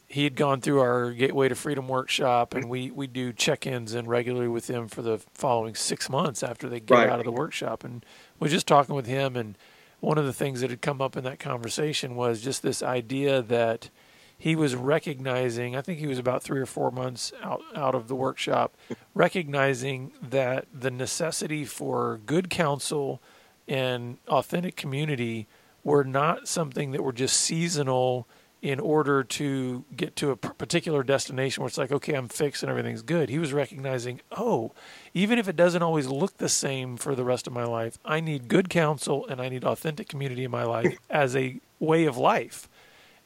he 0.08 0.24
had 0.24 0.36
gone 0.36 0.60
through 0.60 0.80
our 0.80 1.12
Gateway 1.12 1.50
to 1.50 1.54
Freedom 1.56 1.88
workshop, 1.88 2.56
and 2.56 2.68
we, 2.68 2.90
we 2.90 3.06
do 3.06 3.32
check-ins 3.32 3.94
and 3.94 4.08
regularly 4.08 4.48
with 4.48 4.66
them 4.66 4.88
for 4.88 5.04
the 5.04 5.20
following 5.36 5.76
six 5.76 6.10
months 6.10 6.42
after 6.42 6.68
they 6.68 6.80
get 6.80 6.96
Right. 6.96 7.10
out 7.10 7.20
of 7.20 7.26
the 7.26 7.32
workshop. 7.32 7.84
And 7.84 8.04
was 8.40 8.52
just 8.52 8.66
talking 8.66 8.96
with 8.96 9.06
him, 9.06 9.36
and 9.36 9.56
one 10.00 10.18
of 10.18 10.26
the 10.26 10.34
things 10.34 10.62
that 10.62 10.72
had 10.72 10.82
come 10.82 11.00
up 11.00 11.16
in 11.16 11.24
that 11.26 11.38
conversation 11.38 12.16
was 12.16 12.42
just 12.42 12.64
this 12.64 12.82
idea 12.82 13.44
that 13.44 13.92
he 14.36 14.56
was 14.56 14.76
recognizing. 14.76 15.76
I 15.76 15.82
think 15.82 16.00
he 16.00 16.08
was 16.08 16.18
about 16.18 16.42
three 16.42 16.60
or 16.60 16.66
four 16.66 16.90
months 16.90 17.32
out 17.44 17.62
out 17.76 17.94
of 17.94 18.08
the 18.08 18.16
workshop, 18.16 18.74
recognizing 19.14 20.12
that 20.28 20.66
the 20.74 20.90
necessity 20.90 21.66
for 21.66 22.20
good 22.26 22.50
counsel 22.50 23.22
and 23.68 24.18
authentic 24.28 24.76
community 24.76 25.48
were 25.84 26.04
not 26.04 26.48
something 26.48 26.92
that 26.92 27.04
were 27.04 27.14
just 27.14 27.40
seasonal 27.40 28.28
in 28.62 28.80
order 28.80 29.24
to 29.24 29.86
get 29.96 30.16
to 30.16 30.32
a 30.32 30.36
particular 30.36 31.04
destination 31.04 31.62
where 31.62 31.68
it's 31.68 31.78
like, 31.78 31.92
okay, 31.92 32.14
I'm 32.14 32.28
fixed 32.28 32.64
and 32.64 32.70
everything's 32.70 33.04
good. 33.04 33.30
He 33.30 33.38
was 33.38 33.54
recognizing, 33.54 34.20
oh, 34.36 34.72
even 35.14 35.38
if 35.38 35.48
it 35.48 35.56
doesn't 35.56 35.84
always 35.84 36.08
look 36.08 36.38
the 36.38 36.50
same 36.50 36.98
for 36.98 37.14
the 37.14 37.24
rest 37.24 37.46
of 37.46 37.54
my 37.54 37.66
life, 37.66 38.00
I 38.04 38.20
need 38.20 38.48
good 38.48 38.70
counsel 38.70 39.28
and 39.28 39.40
I 39.40 39.50
need 39.50 39.64
authentic 39.64 40.08
community 40.08 40.44
in 40.44 40.52
my 40.52 40.64
life 40.64 40.98
as 41.10 41.36
a 41.36 41.60
way 41.80 42.06
of 42.06 42.18
life. 42.18 42.68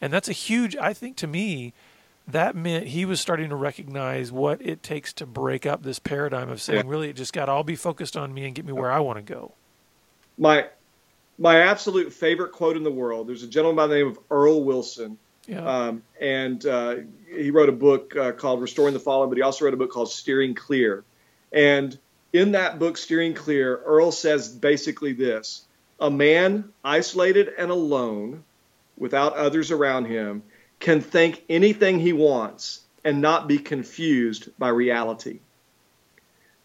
And 0.01 0.11
that's 0.11 0.27
a 0.27 0.33
huge, 0.33 0.75
I 0.75 0.93
think 0.93 1.15
to 1.17 1.27
me, 1.27 1.73
that 2.27 2.55
meant 2.55 2.87
he 2.87 3.05
was 3.05 3.21
starting 3.21 3.49
to 3.49 3.55
recognize 3.55 4.31
what 4.31 4.61
it 4.61 4.83
takes 4.83 5.13
to 5.13 5.25
break 5.25 5.65
up 5.65 5.83
this 5.83 5.99
paradigm 5.99 6.49
of 6.49 6.61
saying, 6.61 6.87
really, 6.87 7.09
it 7.09 7.15
just 7.15 7.33
got 7.33 7.45
to 7.45 7.51
all 7.51 7.63
be 7.63 7.75
focused 7.75 8.17
on 8.17 8.33
me 8.33 8.45
and 8.45 8.53
get 8.53 8.65
me 8.65 8.73
where 8.73 8.91
I 8.91 8.99
want 8.99 9.17
to 9.17 9.33
go. 9.33 9.53
My 10.37 10.67
my 11.37 11.61
absolute 11.61 12.13
favorite 12.13 12.51
quote 12.51 12.77
in 12.77 12.83
the 12.83 12.91
world. 12.91 13.27
There's 13.27 13.43
a 13.43 13.47
gentleman 13.47 13.75
by 13.75 13.87
the 13.87 13.95
name 13.95 14.07
of 14.07 14.19
Earl 14.29 14.63
Wilson, 14.63 15.17
Yeah. 15.47 15.87
um, 15.87 16.03
and 16.19 16.63
uh, 16.65 16.97
he 17.33 17.49
wrote 17.49 17.69
a 17.69 17.73
book 17.73 18.15
uh, 18.15 18.31
called 18.33 18.61
Restoring 18.61 18.93
the 18.93 18.99
Fallen, 18.99 19.29
but 19.29 19.37
he 19.37 19.41
also 19.41 19.65
wrote 19.65 19.73
a 19.73 19.77
book 19.77 19.91
called 19.91 20.11
Steering 20.11 20.53
Clear. 20.53 21.03
And 21.51 21.97
in 22.31 22.51
that 22.51 22.77
book, 22.79 22.97
Steering 22.97 23.33
Clear, 23.33 23.77
Earl 23.77 24.11
says 24.11 24.49
basically 24.49 25.13
this: 25.13 25.65
a 25.99 26.09
man 26.11 26.71
isolated 26.83 27.49
and 27.57 27.71
alone, 27.71 28.43
without 28.97 29.33
others 29.35 29.71
around 29.71 30.05
him, 30.05 30.43
can 30.79 31.01
think 31.01 31.43
anything 31.49 31.99
he 31.99 32.13
wants 32.13 32.81
and 33.03 33.19
not 33.21 33.47
be 33.47 33.57
confused 33.57 34.49
by 34.59 34.69
reality. 34.69 35.39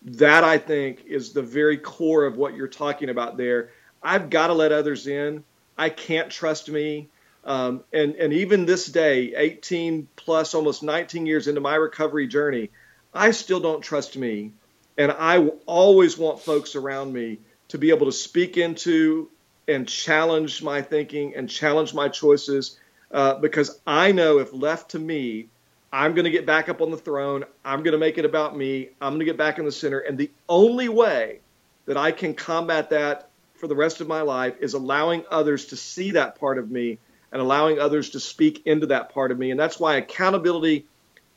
That 0.06 0.44
I 0.44 0.58
think 0.58 1.04
is 1.06 1.32
the 1.32 1.42
very 1.42 1.78
core 1.78 2.24
of 2.24 2.36
what 2.36 2.54
you're 2.54 2.68
talking 2.68 3.10
about 3.10 3.36
there. 3.36 3.70
I've 4.02 4.30
got 4.30 4.48
to 4.48 4.52
let 4.52 4.72
others 4.72 5.06
in. 5.06 5.44
I 5.76 5.90
can't 5.90 6.30
trust 6.30 6.70
me. 6.70 7.08
Um, 7.44 7.84
and, 7.92 8.14
and 8.16 8.32
even 8.32 8.66
this 8.66 8.86
day, 8.86 9.34
18 9.36 10.08
plus, 10.16 10.54
almost 10.54 10.82
19 10.82 11.26
years 11.26 11.48
into 11.48 11.60
my 11.60 11.74
recovery 11.74 12.26
journey, 12.26 12.70
I 13.12 13.32
still 13.32 13.60
don't 13.60 13.82
trust 13.82 14.16
me. 14.16 14.52
And 14.96 15.12
I 15.12 15.38
always 15.66 16.16
want 16.16 16.40
folks 16.40 16.74
around 16.74 17.12
me 17.12 17.38
to 17.68 17.78
be 17.78 17.90
able 17.90 18.06
to 18.06 18.12
speak 18.12 18.56
into 18.56 19.30
and 19.68 19.88
challenge 19.88 20.62
my 20.62 20.82
thinking 20.82 21.34
and 21.34 21.50
challenge 21.50 21.92
my 21.94 22.08
choices 22.08 22.78
uh, 23.10 23.34
because 23.34 23.80
I 23.86 24.12
know 24.12 24.38
if 24.38 24.52
left 24.52 24.92
to 24.92 24.98
me, 24.98 25.48
I'm 25.96 26.14
going 26.14 26.26
to 26.26 26.30
get 26.30 26.44
back 26.44 26.68
up 26.68 26.82
on 26.82 26.90
the 26.90 26.98
throne. 26.98 27.46
I'm 27.64 27.82
going 27.82 27.92
to 27.92 27.98
make 27.98 28.18
it 28.18 28.26
about 28.26 28.54
me. 28.54 28.90
I'm 29.00 29.14
going 29.14 29.20
to 29.20 29.24
get 29.24 29.38
back 29.38 29.58
in 29.58 29.64
the 29.64 29.72
center. 29.72 29.98
And 29.98 30.18
the 30.18 30.30
only 30.46 30.90
way 30.90 31.40
that 31.86 31.96
I 31.96 32.12
can 32.12 32.34
combat 32.34 32.90
that 32.90 33.30
for 33.54 33.66
the 33.66 33.74
rest 33.74 34.02
of 34.02 34.06
my 34.06 34.20
life 34.20 34.56
is 34.60 34.74
allowing 34.74 35.24
others 35.30 35.64
to 35.66 35.76
see 35.76 36.10
that 36.10 36.38
part 36.38 36.58
of 36.58 36.70
me 36.70 36.98
and 37.32 37.40
allowing 37.40 37.78
others 37.80 38.10
to 38.10 38.20
speak 38.20 38.66
into 38.66 38.88
that 38.88 39.14
part 39.14 39.30
of 39.30 39.38
me. 39.38 39.50
And 39.50 39.58
that's 39.58 39.80
why 39.80 39.96
accountability 39.96 40.84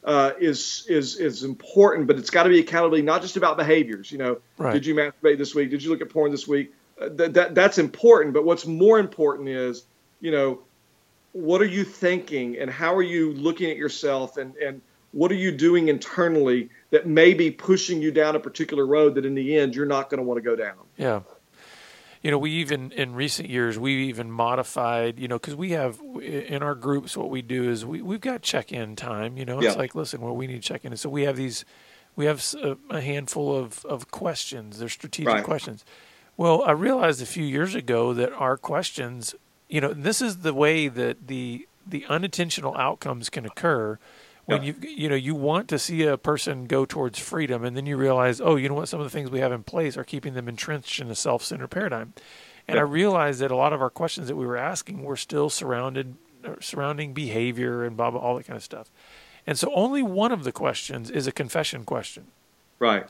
uh, 0.03 0.31
is 0.37 0.85
is 0.89 1.15
is 1.15 1.45
important, 1.45 2.07
but 2.07 2.17
it's 2.17 2.29
got 2.29 2.43
to 2.43 2.49
be 2.49 2.59
accountability 2.59 3.03
not 3.03 3.21
just 3.21 3.37
about 3.37 3.55
behaviors. 3.55 4.11
You 4.11 4.17
know, 4.17 4.41
Right. 4.57 4.73
did 4.73 4.85
you 4.85 4.93
masturbate 4.93 5.37
this 5.37 5.55
week? 5.55 5.69
Did 5.69 5.81
you 5.83 5.89
look 5.89 6.01
at 6.01 6.09
porn 6.09 6.31
this 6.31 6.47
week? 6.49 6.73
Uh, 6.99 7.07
that, 7.13 7.33
that 7.33 7.55
that's 7.55 7.77
important. 7.77 8.33
But 8.33 8.43
what's 8.43 8.65
more 8.65 8.99
important 8.99 9.47
is, 9.47 9.85
you 10.19 10.31
know, 10.31 10.59
what 11.33 11.61
are 11.61 11.65
you 11.65 11.83
thinking 11.83 12.57
and 12.57 12.69
how 12.71 12.93
are 12.95 13.03
you 13.03 13.33
looking 13.33 13.69
at 13.69 13.77
yourself 13.77 14.37
and 14.37 14.55
and 14.57 14.81
what 15.11 15.31
are 15.31 15.35
you 15.35 15.51
doing 15.51 15.87
internally 15.87 16.69
that 16.91 17.07
may 17.07 17.33
be 17.33 17.49
pushing 17.49 18.01
you 18.01 18.11
down 18.11 18.35
a 18.35 18.39
particular 18.39 18.85
road 18.85 19.15
that 19.15 19.25
in 19.25 19.33
the 19.35 19.55
end 19.57 19.75
you're 19.75 19.85
not 19.85 20.09
going 20.09 20.19
to 20.19 20.23
want 20.23 20.37
to 20.37 20.41
go 20.41 20.55
down. 20.55 20.75
Yeah. 20.97 21.21
You 22.21 22.31
know, 22.31 22.37
we 22.37 22.51
even 22.51 22.91
in 22.91 23.15
recent 23.15 23.49
years 23.49 23.79
we've 23.79 24.09
even 24.09 24.29
modified. 24.29 25.17
You 25.19 25.27
know, 25.27 25.39
because 25.39 25.55
we 25.55 25.71
have 25.71 25.99
in 26.21 26.61
our 26.61 26.75
groups 26.75 27.15
what 27.15 27.29
we 27.29 27.41
do 27.41 27.69
is 27.69 27.85
we 27.85 28.01
we've 28.01 28.21
got 28.21 28.41
check 28.41 28.71
in 28.71 28.95
time. 28.95 29.37
You 29.37 29.45
know, 29.45 29.59
it's 29.59 29.73
Yeah. 29.75 29.79
like 29.81 29.95
listen, 29.95 30.19
well 30.21 30.35
we 30.35 30.45
need 30.45 30.61
check 30.61 30.83
in, 30.85 30.91
and 30.91 30.99
so 30.99 31.09
we 31.09 31.23
have 31.23 31.37
these. 31.37 31.63
We 32.15 32.25
have 32.25 32.43
uh, 32.61 32.75
a 32.89 32.99
handful 33.01 33.55
of 33.55 33.85
of 33.85 34.11
questions. 34.11 34.79
They're 34.79 34.89
strategic 34.89 35.33
Right. 35.33 35.43
questions. 35.43 35.85
Well, 36.35 36.63
I 36.63 36.71
realized 36.71 37.21
a 37.21 37.25
few 37.25 37.45
years 37.45 37.75
ago 37.75 38.13
that 38.13 38.31
our 38.33 38.57
questions, 38.57 39.33
you 39.69 39.79
know, 39.81 39.93
this 39.93 40.21
is 40.21 40.39
the 40.39 40.53
way 40.53 40.87
that 40.87 41.27
the 41.27 41.67
the 41.87 42.05
unintentional 42.07 42.75
outcomes 42.75 43.29
can 43.29 43.45
occur 43.45 43.97
when 44.45 44.61
Yeah. 44.63 44.73
you 44.81 44.89
you 44.89 45.09
know 45.09 45.15
you 45.15 45.33
want 45.35 45.67
to 45.69 45.79
see 45.79 46.03
a 46.03 46.17
person 46.17 46.65
go 46.65 46.85
towards 46.85 47.17
freedom 47.17 47.63
and 47.63 47.75
then 47.77 47.85
you 47.85 47.97
realize 47.97 48.39
oh 48.41 48.55
you 48.57 48.67
know 48.69 48.75
what 48.75 48.89
some 48.89 48.99
of 48.99 49.05
the 49.05 49.09
things 49.09 49.29
we 49.31 49.39
have 49.39 49.51
in 49.51 49.63
place 49.63 49.95
are 49.97 50.03
keeping 50.03 50.33
them 50.33 50.47
entrenched 50.47 50.99
in 50.99 51.09
a 51.09 51.15
self-centered 51.15 51.69
paradigm 51.69 52.13
and 52.67 52.75
Yeah. 52.75 52.81
i 52.81 52.83
realized 52.85 53.39
that 53.41 53.49
a 53.49 53.55
lot 53.55 53.73
of 53.73 53.81
our 53.81 53.89
questions 53.89 54.27
that 54.27 54.35
we 54.35 54.45
were 54.45 54.57
asking 54.57 55.03
were 55.03 55.15
still 55.17 55.49
surrounded 55.49 56.15
surrounding 56.59 57.13
behavior 57.13 57.83
and 57.83 57.97
blah 57.97 58.11
blah 58.11 58.19
all 58.19 58.35
that 58.37 58.45
kind 58.45 58.57
of 58.57 58.63
stuff 58.63 58.91
and 59.47 59.57
so 59.57 59.71
only 59.73 60.03
one 60.03 60.31
of 60.31 60.43
the 60.43 60.51
questions 60.51 61.09
is 61.09 61.25
a 61.27 61.31
confession 61.31 61.85
question 61.85 62.25
Right. 62.77 63.07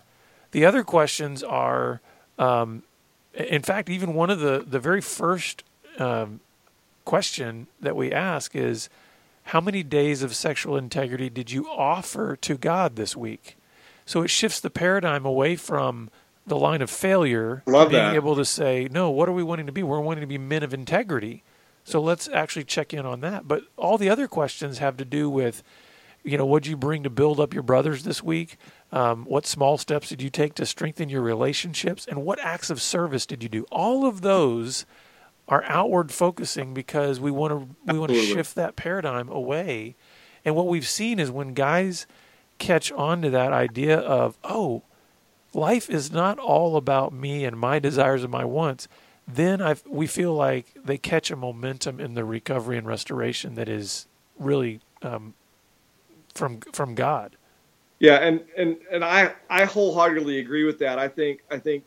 the 0.52 0.66
other 0.66 0.84
questions 0.84 1.44
are, 1.44 2.00
um, 2.38 2.84
in 3.34 3.62
fact, 3.62 3.90
even 3.90 4.14
one 4.14 4.30
of 4.30 4.40
the 4.40 4.64
the 4.66 4.80
very 4.80 5.02
first 5.02 5.64
um, 6.00 6.40
question 7.10 7.66
that 7.82 7.96
we 7.96 8.12
ask 8.12 8.56
is, 8.56 8.88
how 9.46 9.60
many 9.60 9.82
days 9.82 10.22
of 10.22 10.36
sexual 10.36 10.78
integrity 10.78 11.28
did 11.28 11.50
you 11.50 11.68
offer 11.68 12.36
to 12.36 12.56
God 12.56 12.96
this 12.96 13.18
week? 13.18 13.58
So 14.06 14.22
it 14.22 14.30
shifts 14.30 14.60
the 14.60 14.70
paradigm 14.70 15.26
away 15.26 15.56
from 15.56 16.12
the 16.46 16.56
line 16.56 16.84
of 16.84 16.90
failure 16.92 17.64
Love 17.66 17.90
being 17.90 18.04
that. 18.04 18.14
able 18.14 18.36
to 18.36 18.46
say, 18.46 18.88
no, 18.92 19.10
what 19.10 19.28
are 19.28 19.32
we 19.32 19.42
wanting 19.42 19.66
to 19.66 19.72
be? 19.72 19.82
We're 19.82 20.00
wanting 20.00 20.22
to 20.22 20.28
be 20.28 20.38
men 20.38 20.62
of 20.62 20.72
integrity. 20.72 21.42
So 21.84 22.00
let's 22.00 22.28
actually 22.28 22.66
check 22.66 22.94
in 22.94 23.08
on 23.08 23.22
that. 23.22 23.48
But 23.48 23.64
all 23.76 23.98
the 23.98 24.10
other 24.12 24.28
questions 24.28 24.78
have 24.78 24.96
to 24.98 25.06
do 25.06 25.32
with, 25.32 25.64
you 26.24 26.38
know, 26.38 26.46
what'd 26.46 26.68
you 26.68 26.78
bring 26.78 27.02
to 27.02 27.10
build 27.10 27.40
up 27.40 27.56
your 27.56 27.64
brothers 27.64 28.04
this 28.04 28.22
week? 28.22 28.56
Um, 28.92 29.26
what 29.26 29.48
small 29.48 29.80
steps 29.80 30.10
did 30.10 30.22
you 30.22 30.30
take 30.30 30.54
to 30.56 30.66
strengthen 30.68 31.10
your 31.10 31.24
relationships? 31.24 32.06
And 32.08 32.24
what 32.24 32.40
acts 32.40 32.70
of 32.70 32.80
service 32.80 33.26
did 33.26 33.42
you 33.42 33.50
do? 33.50 33.66
All 33.72 34.06
of 34.06 34.22
those 34.22 34.86
are 35.50 35.64
outward 35.66 36.12
focusing 36.12 36.74
because 36.74 37.20
we 37.20 37.32
want 37.32 37.52
to 37.52 37.92
we 37.92 38.00
want 38.00 38.12
to 38.12 38.22
shift 38.22 38.56
that 38.56 38.76
paradigm 38.76 39.28
away. 39.30 39.96
And 40.46 40.56
what 40.56 40.68
we've 40.68 40.88
seen 40.88 41.20
is 41.20 41.30
when 41.30 41.54
guys 41.54 42.08
catch 42.60 42.92
on 42.92 43.22
to 43.24 43.30
that 43.32 43.52
idea 43.52 43.98
of, 43.98 44.38
oh, 44.44 44.84
life 45.54 45.90
is 45.90 46.12
not 46.12 46.38
all 46.38 46.78
about 46.78 47.12
me 47.12 47.44
and 47.46 47.58
my 47.58 47.80
desires 47.80 48.24
and 48.24 48.32
my 48.32 48.46
wants, 48.46 48.88
then 49.28 49.62
I 49.62 49.76
we 49.88 50.06
feel 50.08 50.34
like 50.34 50.68
they 50.86 50.98
catch 50.98 51.32
a 51.32 51.36
momentum 51.36 52.00
in 52.00 52.14
the 52.14 52.24
recovery 52.24 52.78
and 52.78 52.88
restoration 52.88 53.56
that 53.56 53.68
is 53.68 54.08
really 54.38 54.82
um, 55.02 55.34
from 56.34 56.62
from 56.74 56.94
God. 56.94 57.36
Yeah, 58.00 58.16
and 58.16 58.42
and 58.56 58.78
and 58.92 59.04
I 59.04 59.34
I 59.50 59.66
wholeheartedly 59.66 60.40
agree 60.40 60.64
with 60.64 60.80
that. 60.80 61.00
I 61.00 61.08
think 61.08 61.42
I 61.50 61.58
think 61.58 61.84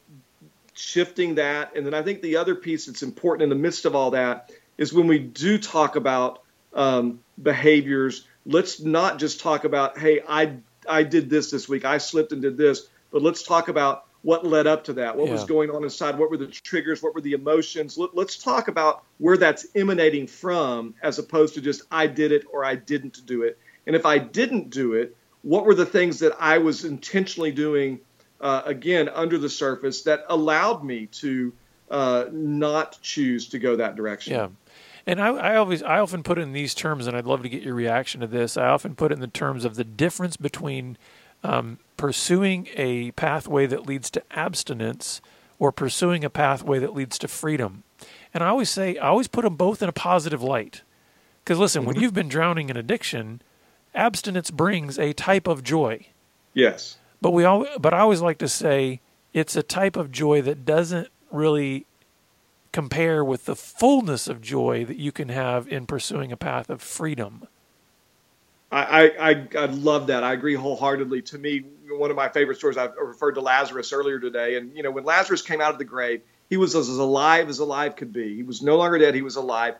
shifting 0.74 1.36
that, 1.36 1.76
and 1.76 1.86
then 1.86 1.94
I 1.94 2.02
think 2.02 2.22
the 2.22 2.36
other 2.36 2.54
piece 2.54 2.86
that's 2.86 3.02
important 3.02 3.42
in 3.42 3.48
the 3.48 3.62
midst 3.62 3.84
of 3.84 3.94
all 3.94 4.12
that 4.12 4.50
is 4.78 4.92
when 4.92 5.06
we 5.06 5.18
do 5.18 5.58
talk 5.58 5.96
about 5.96 6.42
um, 6.74 7.20
behaviors. 7.42 8.26
Let's 8.44 8.80
not 8.80 9.18
just 9.18 9.40
talk 9.40 9.64
about 9.64 9.98
hey 9.98 10.20
I 10.26 10.56
I 10.88 11.02
did 11.04 11.30
this 11.30 11.50
this 11.50 11.68
week 11.68 11.84
I 11.84 11.98
slipped 11.98 12.32
and 12.32 12.42
did 12.42 12.56
this, 12.56 12.88
but 13.10 13.22
let's 13.22 13.42
talk 13.42 13.68
about 13.68 14.06
what 14.22 14.46
led 14.46 14.66
up 14.66 14.84
to 14.84 14.92
that. 14.94 15.16
What 15.16 15.28
was 15.28 15.44
going 15.44 15.70
on 15.70 15.82
inside? 15.82 16.16
What 16.16 16.30
were 16.30 16.36
the 16.36 16.46
triggers? 16.46 17.02
What 17.02 17.14
were 17.14 17.20
the 17.20 17.32
emotions? 17.32 17.98
Let, 17.98 18.14
let's 18.14 18.36
talk 18.36 18.68
about 18.68 19.02
where 19.18 19.36
that's 19.36 19.66
emanating 19.74 20.28
from, 20.28 20.94
as 21.02 21.18
opposed 21.18 21.54
to 21.54 21.60
just 21.60 21.82
I 21.90 22.06
did 22.06 22.30
it 22.30 22.44
or 22.52 22.64
I 22.64 22.76
didn't 22.76 23.26
do 23.26 23.42
it. 23.42 23.58
And 23.86 23.96
if 23.96 24.06
I 24.06 24.18
didn't 24.18 24.70
do 24.70 24.94
it, 24.94 25.16
what 25.42 25.66
were 25.66 25.74
the 25.74 25.86
things 25.86 26.20
that 26.20 26.36
I 26.38 26.58
was 26.58 26.84
intentionally 26.84 27.50
doing, 27.50 28.00
uh, 28.42 28.62
again, 28.66 29.08
under 29.08 29.38
the 29.38 29.48
surface 29.48 30.02
that 30.02 30.24
allowed 30.28 30.84
me 30.84 31.06
to 31.06 31.52
uh, 31.90 32.24
not 32.32 32.98
choose 33.00 33.48
to 33.50 33.58
go 33.58 33.76
that 33.76 33.96
direction. 33.96 34.34
Yeah. 34.34 34.48
And 35.06 35.20
I, 35.20 35.28
I 35.28 35.56
always, 35.56 35.82
I 35.82 35.98
often 35.98 36.22
put 36.22 36.38
it 36.38 36.42
in 36.42 36.52
these 36.52 36.74
terms, 36.74 37.06
and 37.06 37.16
I'd 37.16 37.26
love 37.26 37.42
to 37.42 37.48
get 37.48 37.62
your 37.62 37.74
reaction 37.74 38.20
to 38.20 38.26
this. 38.26 38.56
I 38.56 38.66
often 38.66 38.94
put 38.94 39.10
it 39.10 39.14
in 39.14 39.20
the 39.20 39.26
terms 39.26 39.64
of 39.64 39.76
the 39.76 39.84
difference 39.84 40.36
between 40.36 40.96
um, 41.42 41.78
pursuing 41.96 42.68
a 42.76 43.10
pathway 43.12 43.66
that 43.66 43.86
leads 43.86 44.10
to 44.10 44.22
abstinence 44.30 45.20
or 45.58 45.72
pursuing 45.72 46.24
a 46.24 46.30
pathway 46.30 46.78
that 46.78 46.94
leads 46.94 47.18
to 47.18 47.28
freedom. 47.28 47.84
And 48.34 48.42
I 48.42 48.48
always 48.48 48.70
say, 48.70 48.96
I 48.96 49.08
always 49.08 49.28
put 49.28 49.42
them 49.44 49.56
both 49.56 49.82
in 49.82 49.88
a 49.88 49.92
positive 49.92 50.42
light. 50.42 50.82
Because 51.44 51.58
listen, 51.58 51.84
when 51.84 51.94
mm-hmm. 51.94 52.04
you've 52.04 52.14
been 52.14 52.28
drowning 52.28 52.68
in 52.68 52.76
addiction, 52.76 53.42
abstinence 53.94 54.50
brings 54.50 54.98
a 54.98 55.12
type 55.12 55.46
of 55.46 55.62
joy. 55.62 56.06
Yes. 56.54 56.96
But 57.22 57.30
we 57.30 57.44
all, 57.44 57.66
but 57.78 57.94
I 57.94 58.00
always 58.00 58.20
like 58.20 58.38
to 58.38 58.48
say 58.48 59.00
it's 59.32 59.54
a 59.54 59.62
type 59.62 59.96
of 59.96 60.10
joy 60.10 60.42
that 60.42 60.64
doesn't 60.64 61.08
really 61.30 61.86
compare 62.72 63.24
with 63.24 63.44
the 63.44 63.54
fullness 63.54 64.26
of 64.26 64.40
joy 64.40 64.84
that 64.84 64.96
you 64.96 65.12
can 65.12 65.28
have 65.28 65.68
in 65.68 65.86
pursuing 65.86 66.32
a 66.32 66.36
path 66.36 66.68
of 66.68 66.82
freedom. 66.82 67.46
I, 68.72 69.10
I, 69.20 69.48
I 69.56 69.66
love 69.66 70.06
that. 70.06 70.24
I 70.24 70.32
agree 70.32 70.54
wholeheartedly. 70.54 71.22
To 71.22 71.38
me, 71.38 71.62
one 71.90 72.10
of 72.10 72.16
my 72.16 72.28
favorite 72.28 72.56
stories, 72.56 72.78
I 72.78 72.86
referred 72.86 73.32
to 73.32 73.42
Lazarus 73.42 73.92
earlier 73.92 74.18
today. 74.18 74.56
And, 74.56 74.74
you 74.74 74.82
know, 74.82 74.90
when 74.90 75.04
Lazarus 75.04 75.42
came 75.42 75.60
out 75.60 75.72
of 75.72 75.78
the 75.78 75.84
grave, 75.84 76.22
he 76.48 76.56
was 76.56 76.74
as 76.74 76.88
alive 76.88 77.50
as 77.50 77.58
alive 77.58 77.96
could 77.96 78.12
be. 78.12 78.34
He 78.34 78.42
was 78.42 78.62
no 78.62 78.78
longer 78.78 78.98
dead, 78.98 79.14
he 79.14 79.22
was 79.22 79.36
alive. 79.36 79.74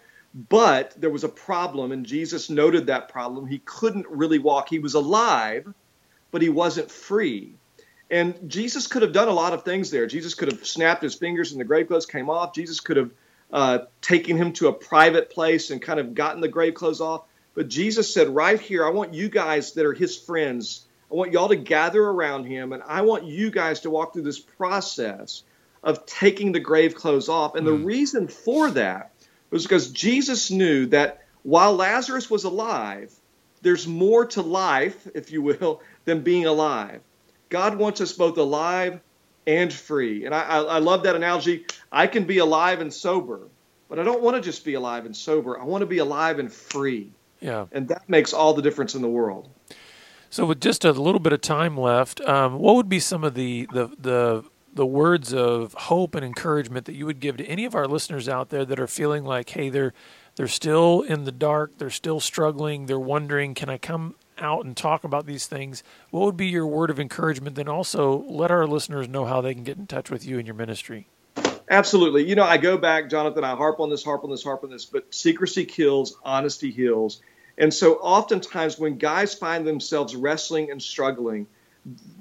But 0.48 0.94
there 0.96 1.10
was 1.10 1.24
a 1.24 1.28
problem, 1.28 1.90
and 1.90 2.06
Jesus 2.06 2.50
noted 2.50 2.86
that 2.86 3.08
problem. 3.08 3.46
He 3.46 3.58
couldn't 3.64 4.06
really 4.08 4.38
walk. 4.38 4.68
He 4.68 4.78
was 4.78 4.94
alive, 4.94 5.72
but 6.32 6.42
he 6.42 6.48
wasn't 6.48 6.90
free. 6.90 7.54
And 8.10 8.50
Jesus 8.50 8.88
could 8.88 9.02
have 9.02 9.12
done 9.12 9.28
a 9.28 9.32
lot 9.32 9.52
of 9.52 9.64
things 9.64 9.90
there. 9.90 10.06
Jesus 10.06 10.34
could 10.34 10.50
have 10.50 10.66
snapped 10.66 11.02
his 11.02 11.14
fingers 11.14 11.52
and 11.52 11.60
the 11.60 11.64
grave 11.64 11.86
clothes 11.86 12.06
came 12.06 12.28
off. 12.28 12.54
Jesus 12.54 12.80
could 12.80 12.96
have 12.96 13.10
uh, 13.52 13.78
taken 14.00 14.36
him 14.36 14.52
to 14.54 14.68
a 14.68 14.72
private 14.72 15.30
place 15.30 15.70
and 15.70 15.80
kind 15.80 16.00
of 16.00 16.14
gotten 16.14 16.40
the 16.40 16.48
grave 16.48 16.74
clothes 16.74 17.00
off. 17.00 17.24
But 17.54 17.68
Jesus 17.68 18.12
said, 18.12 18.28
right 18.28 18.60
here, 18.60 18.84
I 18.84 18.90
want 18.90 19.14
you 19.14 19.28
guys 19.28 19.72
that 19.74 19.86
are 19.86 19.92
his 19.92 20.18
friends, 20.18 20.86
I 21.10 21.14
want 21.14 21.32
y'all 21.32 21.48
to 21.48 21.56
gather 21.56 22.02
around 22.02 22.44
him, 22.44 22.72
and 22.72 22.82
I 22.82 23.02
want 23.02 23.24
you 23.24 23.50
guys 23.50 23.80
to 23.80 23.90
walk 23.90 24.14
through 24.14 24.22
this 24.22 24.40
process 24.40 25.42
of 25.82 26.06
taking 26.06 26.52
the 26.52 26.60
grave 26.60 26.94
clothes 26.94 27.28
off. 27.28 27.54
And 27.54 27.66
mm. 27.66 27.70
the 27.70 27.76
hmm. 27.76 27.84
reason 27.84 28.28
for 28.28 28.70
that 28.70 29.12
was 29.50 29.64
because 29.64 29.90
Jesus 29.90 30.50
knew 30.50 30.86
that 30.86 31.24
while 31.42 31.74
Lazarus 31.74 32.30
was 32.30 32.44
alive, 32.44 33.12
there's 33.62 33.86
more 33.86 34.26
to 34.26 34.42
life, 34.42 35.08
if 35.14 35.30
you 35.30 35.42
will, 35.42 35.82
than 36.04 36.22
being 36.22 36.46
alive. 36.46 37.00
God 37.48 37.76
wants 37.76 38.00
us 38.00 38.12
both 38.12 38.38
alive 38.38 39.00
and 39.46 39.72
free. 39.72 40.24
And 40.24 40.34
I, 40.34 40.42
I, 40.42 40.58
I 40.62 40.78
love 40.78 41.02
that 41.02 41.16
analogy. 41.16 41.66
I 41.90 42.06
can 42.06 42.24
be 42.24 42.38
alive 42.38 42.80
and 42.80 42.92
sober, 42.92 43.48
but 43.88 43.98
I 43.98 44.04
don't 44.04 44.22
want 44.22 44.36
to 44.36 44.42
just 44.42 44.64
be 44.64 44.74
alive 44.74 45.04
and 45.06 45.16
sober. 45.16 45.58
I 45.58 45.64
want 45.64 45.82
to 45.82 45.86
be 45.86 45.98
alive 45.98 46.38
and 46.38 46.52
free. 46.52 47.12
Yeah. 47.40 47.66
And 47.72 47.88
that 47.88 48.08
makes 48.08 48.32
all 48.32 48.54
the 48.54 48.62
difference 48.62 48.94
in 48.94 49.02
the 49.02 49.08
world. 49.08 49.48
So, 50.30 50.46
with 50.46 50.60
just 50.60 50.84
a 50.86 50.92
little 50.92 51.20
bit 51.20 51.34
of 51.34 51.42
time 51.42 51.76
left, 51.76 52.20
um, 52.22 52.58
what 52.58 52.76
would 52.76 52.88
be 52.88 53.00
some 53.00 53.22
of 53.22 53.34
the, 53.34 53.68
the, 53.72 53.88
the 53.98 54.44
the 54.74 54.86
words 54.86 55.34
of 55.34 55.74
hope 55.74 56.14
and 56.14 56.24
encouragement 56.24 56.86
that 56.86 56.94
you 56.94 57.04
would 57.06 57.20
give 57.20 57.36
to 57.36 57.44
any 57.44 57.64
of 57.64 57.74
our 57.74 57.86
listeners 57.86 58.28
out 58.28 58.48
there 58.48 58.64
that 58.64 58.80
are 58.80 58.86
feeling 58.86 59.24
like, 59.24 59.50
hey, 59.50 59.68
they're 59.68 59.92
they're 60.36 60.48
still 60.48 61.02
in 61.02 61.24
the 61.24 61.32
dark, 61.32 61.76
they're 61.76 61.90
still 61.90 62.20
struggling, 62.20 62.86
they're 62.86 62.98
wondering, 62.98 63.52
can 63.52 63.68
I 63.68 63.76
come 63.76 64.14
out 64.42 64.64
and 64.64 64.76
talk 64.76 65.04
about 65.04 65.26
these 65.26 65.46
things? 65.46 65.82
What 66.10 66.24
would 66.26 66.36
be 66.36 66.48
your 66.48 66.66
word 66.66 66.90
of 66.90 67.00
encouragement? 67.00 67.56
Then 67.56 67.68
also 67.68 68.24
let 68.28 68.50
our 68.50 68.66
listeners 68.66 69.08
know 69.08 69.24
how 69.24 69.40
they 69.40 69.54
can 69.54 69.64
get 69.64 69.78
in 69.78 69.86
touch 69.86 70.10
with 70.10 70.26
you 70.26 70.38
and 70.38 70.46
your 70.46 70.56
ministry. 70.56 71.08
Absolutely. 71.70 72.28
You 72.28 72.34
know, 72.34 72.44
I 72.44 72.58
go 72.58 72.76
back, 72.76 73.08
Jonathan, 73.08 73.44
I 73.44 73.54
harp 73.54 73.80
on 73.80 73.88
this, 73.88 74.04
harp 74.04 74.24
on 74.24 74.30
this, 74.30 74.42
harp 74.42 74.64
on 74.64 74.70
this, 74.70 74.84
but 74.84 75.14
secrecy 75.14 75.64
kills, 75.64 76.16
honesty 76.24 76.70
heals. 76.70 77.22
And 77.56 77.72
so 77.72 77.94
oftentimes 77.94 78.78
when 78.78 78.98
guys 78.98 79.34
find 79.34 79.66
themselves 79.66 80.16
wrestling 80.16 80.70
and 80.70 80.82
struggling, 80.82 81.46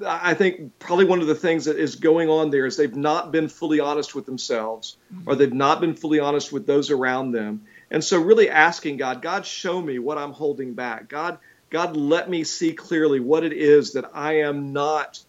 I 0.05 0.33
think 0.33 0.79
probably 0.79 1.05
one 1.05 1.21
of 1.21 1.27
the 1.27 1.35
things 1.35 1.65
that 1.65 1.77
is 1.77 1.95
going 1.95 2.29
on 2.29 2.49
there 2.49 2.65
is 2.65 2.77
they've 2.77 2.95
not 2.95 3.31
been 3.31 3.47
fully 3.47 3.79
honest 3.79 4.15
with 4.15 4.25
themselves 4.25 4.97
mm-hmm. 5.13 5.29
or 5.29 5.35
they've 5.35 5.53
not 5.53 5.81
been 5.81 5.93
fully 5.93 6.19
honest 6.19 6.51
with 6.51 6.65
those 6.65 6.89
around 6.89 7.31
them. 7.31 7.65
And 7.91 8.03
so 8.03 8.19
really 8.19 8.49
asking 8.49 8.97
God, 8.97 9.21
God, 9.21 9.45
show 9.45 9.79
me 9.79 9.99
what 9.99 10.17
I'm 10.17 10.31
holding 10.31 10.73
back. 10.73 11.09
God, 11.09 11.37
God, 11.71 11.95
let 11.95 12.29
me 12.29 12.43
see 12.43 12.73
clearly 12.73 13.19
what 13.19 13.43
it 13.43 13.53
is 13.53 13.93
that 13.93 14.11
I 14.13 14.41
am 14.41 14.73
not 14.73 15.19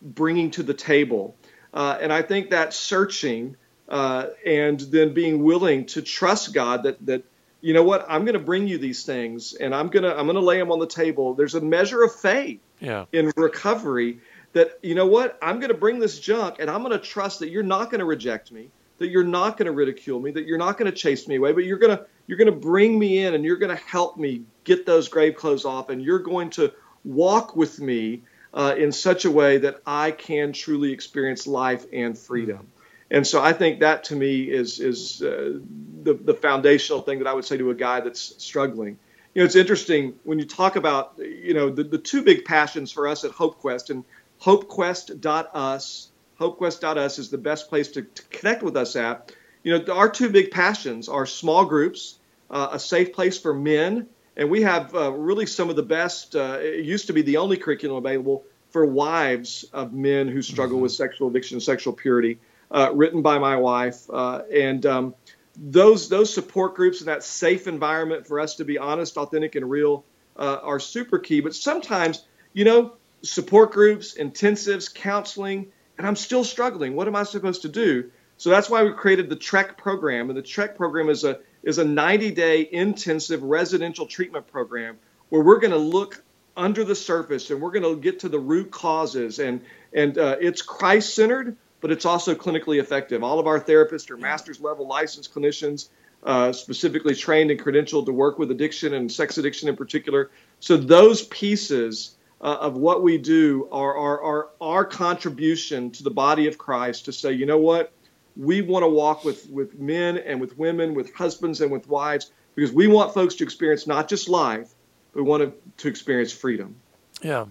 bringing 0.00 0.52
to 0.52 0.62
the 0.62 0.74
table. 0.74 1.34
Uh, 1.74 1.98
and 2.00 2.12
I 2.12 2.22
think 2.22 2.50
that 2.50 2.72
searching 2.72 3.56
uh, 3.88 4.26
and 4.46 4.78
then 4.78 5.14
being 5.14 5.42
willing 5.42 5.86
to 5.86 6.02
trust 6.02 6.52
God 6.52 6.84
that 6.84 7.04
that 7.06 7.24
you 7.60 7.74
know 7.74 7.82
what 7.82 8.06
I'm 8.08 8.24
going 8.24 8.34
to 8.34 8.38
bring 8.38 8.68
you 8.68 8.78
these 8.78 9.04
things 9.04 9.54
and 9.54 9.74
I'm 9.74 9.88
gonna 9.88 10.14
I'm 10.14 10.26
gonna 10.26 10.40
lay 10.40 10.58
them 10.58 10.70
on 10.70 10.78
the 10.78 10.86
table. 10.86 11.34
There's 11.34 11.54
a 11.54 11.60
measure 11.60 12.02
of 12.02 12.14
faith 12.14 12.60
yeah. 12.80 13.06
in 13.12 13.32
recovery 13.36 14.20
that 14.52 14.78
you 14.82 14.94
know 14.94 15.06
what 15.06 15.38
I'm 15.42 15.58
going 15.58 15.70
to 15.70 15.76
bring 15.76 15.98
this 15.98 16.20
junk 16.20 16.56
and 16.58 16.70
I'm 16.70 16.82
going 16.82 16.92
to 16.92 17.04
trust 17.04 17.40
that 17.40 17.50
you're 17.50 17.62
not 17.62 17.90
going 17.90 18.00
to 18.00 18.04
reject 18.04 18.52
me, 18.52 18.70
that 18.98 19.08
you're 19.08 19.24
not 19.24 19.56
going 19.56 19.66
to 19.66 19.72
ridicule 19.72 20.20
me, 20.20 20.30
that 20.32 20.46
you're 20.46 20.58
not 20.58 20.78
going 20.78 20.90
to 20.90 20.96
chase 20.96 21.26
me 21.26 21.36
away, 21.36 21.52
but 21.52 21.64
you're 21.64 21.78
going 21.78 21.96
to 21.96 22.04
you're 22.26 22.38
going 22.38 22.52
to 22.52 22.58
bring 22.58 22.98
me 22.98 23.18
in 23.18 23.34
and 23.34 23.44
you're 23.44 23.56
going 23.56 23.74
to 23.74 23.82
help 23.82 24.18
me 24.18 24.42
get 24.68 24.86
those 24.86 25.08
grave 25.08 25.34
clothes 25.36 25.64
off 25.64 25.88
and 25.88 26.02
you're 26.02 26.20
going 26.20 26.50
to 26.50 26.72
walk 27.04 27.56
with 27.56 27.80
me 27.80 28.22
uh, 28.54 28.74
in 28.78 28.92
such 28.92 29.24
a 29.24 29.30
way 29.30 29.58
that 29.58 29.80
I 29.86 30.10
can 30.10 30.52
truly 30.52 30.92
experience 30.92 31.46
life 31.46 31.84
and 31.92 32.16
freedom. 32.16 32.68
And 33.10 33.26
so 33.26 33.42
I 33.42 33.52
think 33.52 33.80
that 33.80 34.04
to 34.04 34.16
me 34.16 34.42
is 34.42 34.80
is 34.80 35.22
uh, 35.22 35.58
the 36.02 36.14
the 36.14 36.34
foundational 36.34 37.00
thing 37.02 37.18
that 37.20 37.26
I 37.26 37.32
would 37.32 37.44
say 37.44 37.56
to 37.56 37.70
a 37.70 37.74
guy 37.74 38.00
that's 38.00 38.34
struggling 38.42 38.98
you 39.38 39.42
know, 39.42 39.46
it's 39.46 39.54
interesting 39.54 40.14
when 40.24 40.40
you 40.40 40.44
talk 40.44 40.74
about, 40.74 41.14
you 41.18 41.54
know, 41.54 41.70
the, 41.70 41.84
the 41.84 41.98
two 41.98 42.22
big 42.22 42.44
passions 42.44 42.90
for 42.90 43.06
us 43.06 43.22
at 43.22 43.30
HopeQuest 43.30 43.90
and 43.90 44.04
HopeQuest.us. 44.42 46.08
HopeQuest.us 46.40 47.18
is 47.20 47.30
the 47.30 47.38
best 47.38 47.68
place 47.68 47.88
to, 47.92 48.02
to 48.02 48.22
connect 48.30 48.64
with 48.64 48.76
us 48.76 48.96
at. 48.96 49.32
You 49.62 49.78
know, 49.78 49.94
our 49.94 50.08
two 50.08 50.30
big 50.30 50.50
passions 50.50 51.08
are 51.08 51.24
small 51.24 51.66
groups, 51.66 52.18
uh, 52.50 52.70
a 52.72 52.80
safe 52.80 53.12
place 53.12 53.38
for 53.38 53.54
men, 53.54 54.08
and 54.38 54.48
we 54.48 54.62
have 54.62 54.94
uh, 54.94 55.12
really 55.12 55.46
some 55.46 55.68
of 55.68 55.76
the 55.76 55.82
best. 55.82 56.36
Uh, 56.36 56.58
it 56.60 56.84
used 56.84 57.08
to 57.08 57.12
be 57.12 57.22
the 57.22 57.36
only 57.38 57.56
curriculum 57.56 57.98
available 57.98 58.44
for 58.70 58.86
wives 58.86 59.64
of 59.72 59.92
men 59.92 60.28
who 60.28 60.40
struggle 60.40 60.76
mm-hmm. 60.76 60.84
with 60.84 60.92
sexual 60.92 61.28
addiction 61.28 61.56
and 61.56 61.62
sexual 61.62 61.92
purity, 61.92 62.38
uh, 62.70 62.90
written 62.94 63.20
by 63.20 63.38
my 63.38 63.56
wife. 63.56 64.08
Uh, 64.08 64.42
and 64.54 64.86
um, 64.86 65.14
those 65.56 66.08
those 66.08 66.32
support 66.32 66.76
groups 66.76 67.00
and 67.00 67.08
that 67.08 67.24
safe 67.24 67.66
environment 67.66 68.26
for 68.26 68.38
us 68.38 68.54
to 68.56 68.64
be 68.64 68.78
honest, 68.78 69.16
authentic, 69.16 69.56
and 69.56 69.68
real 69.68 70.04
uh, 70.36 70.58
are 70.62 70.78
super 70.78 71.18
key. 71.18 71.40
But 71.40 71.54
sometimes, 71.54 72.24
you 72.52 72.64
know, 72.64 72.92
support 73.22 73.72
groups, 73.72 74.14
intensives, 74.14 74.94
counseling, 74.94 75.72
and 75.98 76.06
I'm 76.06 76.16
still 76.16 76.44
struggling. 76.44 76.94
What 76.94 77.08
am 77.08 77.16
I 77.16 77.24
supposed 77.24 77.62
to 77.62 77.68
do? 77.68 78.10
So 78.36 78.50
that's 78.50 78.70
why 78.70 78.84
we 78.84 78.92
created 78.92 79.28
the 79.28 79.36
Trek 79.36 79.76
program, 79.76 80.30
and 80.30 80.38
the 80.38 80.42
Trek 80.42 80.76
program 80.76 81.08
is 81.08 81.24
a 81.24 81.40
is 81.62 81.78
a 81.78 81.84
90 81.84 82.30
day 82.32 82.68
intensive 82.70 83.42
residential 83.42 84.06
treatment 84.06 84.46
program 84.46 84.98
where 85.28 85.42
we're 85.42 85.58
going 85.58 85.72
to 85.72 85.76
look 85.78 86.22
under 86.56 86.84
the 86.84 86.94
surface 86.94 87.50
and 87.50 87.60
we're 87.60 87.70
going 87.70 87.82
to 87.82 88.00
get 88.00 88.20
to 88.20 88.28
the 88.28 88.38
root 88.38 88.70
causes 88.70 89.38
and 89.38 89.60
and 89.92 90.18
uh, 90.18 90.36
it's 90.40 90.62
Christ 90.62 91.14
centered 91.14 91.56
but 91.80 91.90
it's 91.90 92.04
also 92.04 92.34
clinically 92.34 92.80
effective. 92.80 93.22
All 93.22 93.38
of 93.38 93.46
our 93.46 93.60
therapists 93.60 94.10
are 94.10 94.16
master's 94.16 94.60
level 94.60 94.86
licensed 94.86 95.32
clinicians, 95.32 95.88
uh, 96.24 96.52
specifically 96.52 97.14
trained 97.14 97.50
and 97.50 97.60
credentialed 97.60 98.06
to 98.06 98.12
work 98.12 98.38
with 98.38 98.50
addiction 98.50 98.94
and 98.94 99.10
sex 99.10 99.38
addiction 99.38 99.68
in 99.68 99.76
particular. 99.76 100.30
So 100.60 100.76
those 100.76 101.22
pieces 101.22 102.16
uh, 102.40 102.56
of 102.60 102.76
what 102.76 103.02
we 103.02 103.18
do 103.18 103.68
are, 103.70 103.96
are, 103.96 104.22
are 104.22 104.48
our 104.60 104.84
contribution 104.84 105.90
to 105.92 106.02
the 106.02 106.10
body 106.10 106.46
of 106.46 106.58
Christ 106.58 107.04
to 107.06 107.12
say, 107.12 107.32
you 107.32 107.46
know 107.46 107.58
what, 107.58 107.92
we 108.38 108.62
want 108.62 108.84
to 108.84 108.88
walk 108.88 109.24
with, 109.24 109.50
with 109.50 109.78
men 109.78 110.18
and 110.18 110.40
with 110.40 110.56
women, 110.56 110.94
with 110.94 111.12
husbands 111.12 111.60
and 111.60 111.70
with 111.70 111.88
wives, 111.88 112.30
because 112.54 112.72
we 112.72 112.86
want 112.86 113.12
folks 113.12 113.34
to 113.36 113.44
experience 113.44 113.86
not 113.86 114.08
just 114.08 114.28
life, 114.28 114.74
but 115.12 115.22
we 115.22 115.28
want 115.28 115.42
to, 115.42 115.52
to 115.82 115.88
experience 115.88 116.32
freedom. 116.32 116.76
Yeah. 117.20 117.46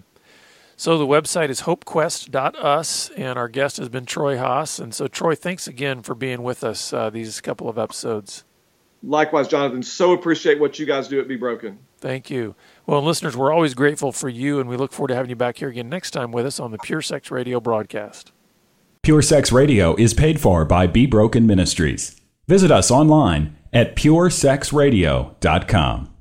So 0.76 0.96
the 0.96 1.06
website 1.06 1.50
is 1.50 1.62
hopequest.us, 1.62 3.10
and 3.10 3.38
our 3.38 3.48
guest 3.48 3.76
has 3.78 3.88
been 3.88 4.06
Troy 4.06 4.38
Haas. 4.38 4.78
And 4.78 4.94
so, 4.94 5.08
Troy, 5.08 5.34
thanks 5.34 5.66
again 5.66 6.02
for 6.02 6.14
being 6.14 6.42
with 6.42 6.64
us 6.64 6.92
uh, 6.92 7.10
these 7.10 7.40
couple 7.40 7.68
of 7.68 7.78
episodes. 7.78 8.44
Likewise, 9.02 9.48
Jonathan. 9.48 9.82
So 9.82 10.12
appreciate 10.12 10.58
what 10.58 10.78
you 10.78 10.86
guys 10.86 11.08
do 11.08 11.20
at 11.20 11.28
Be 11.28 11.36
Broken. 11.36 11.78
Thank 12.00 12.30
you. 12.30 12.54
Well, 12.86 13.02
listeners, 13.02 13.36
we're 13.36 13.52
always 13.52 13.74
grateful 13.74 14.12
for 14.12 14.28
you, 14.28 14.60
and 14.60 14.68
we 14.68 14.76
look 14.76 14.92
forward 14.92 15.08
to 15.08 15.16
having 15.16 15.30
you 15.30 15.36
back 15.36 15.58
here 15.58 15.68
again 15.68 15.88
next 15.88 16.12
time 16.12 16.32
with 16.32 16.46
us 16.46 16.60
on 16.60 16.70
the 16.70 16.78
Pure 16.78 17.02
Sex 17.02 17.30
Radio 17.30 17.60
broadcast. 17.60 18.32
Pure 19.02 19.22
Sex 19.22 19.50
Radio 19.52 19.94
is 19.96 20.14
paid 20.14 20.40
for 20.40 20.64
by 20.64 20.86
Be 20.86 21.06
Broken 21.06 21.46
Ministries. 21.46 22.20
Visit 22.46 22.70
us 22.70 22.90
online 22.90 23.56
at 23.72 23.96
puresexradio.com. 23.96 26.14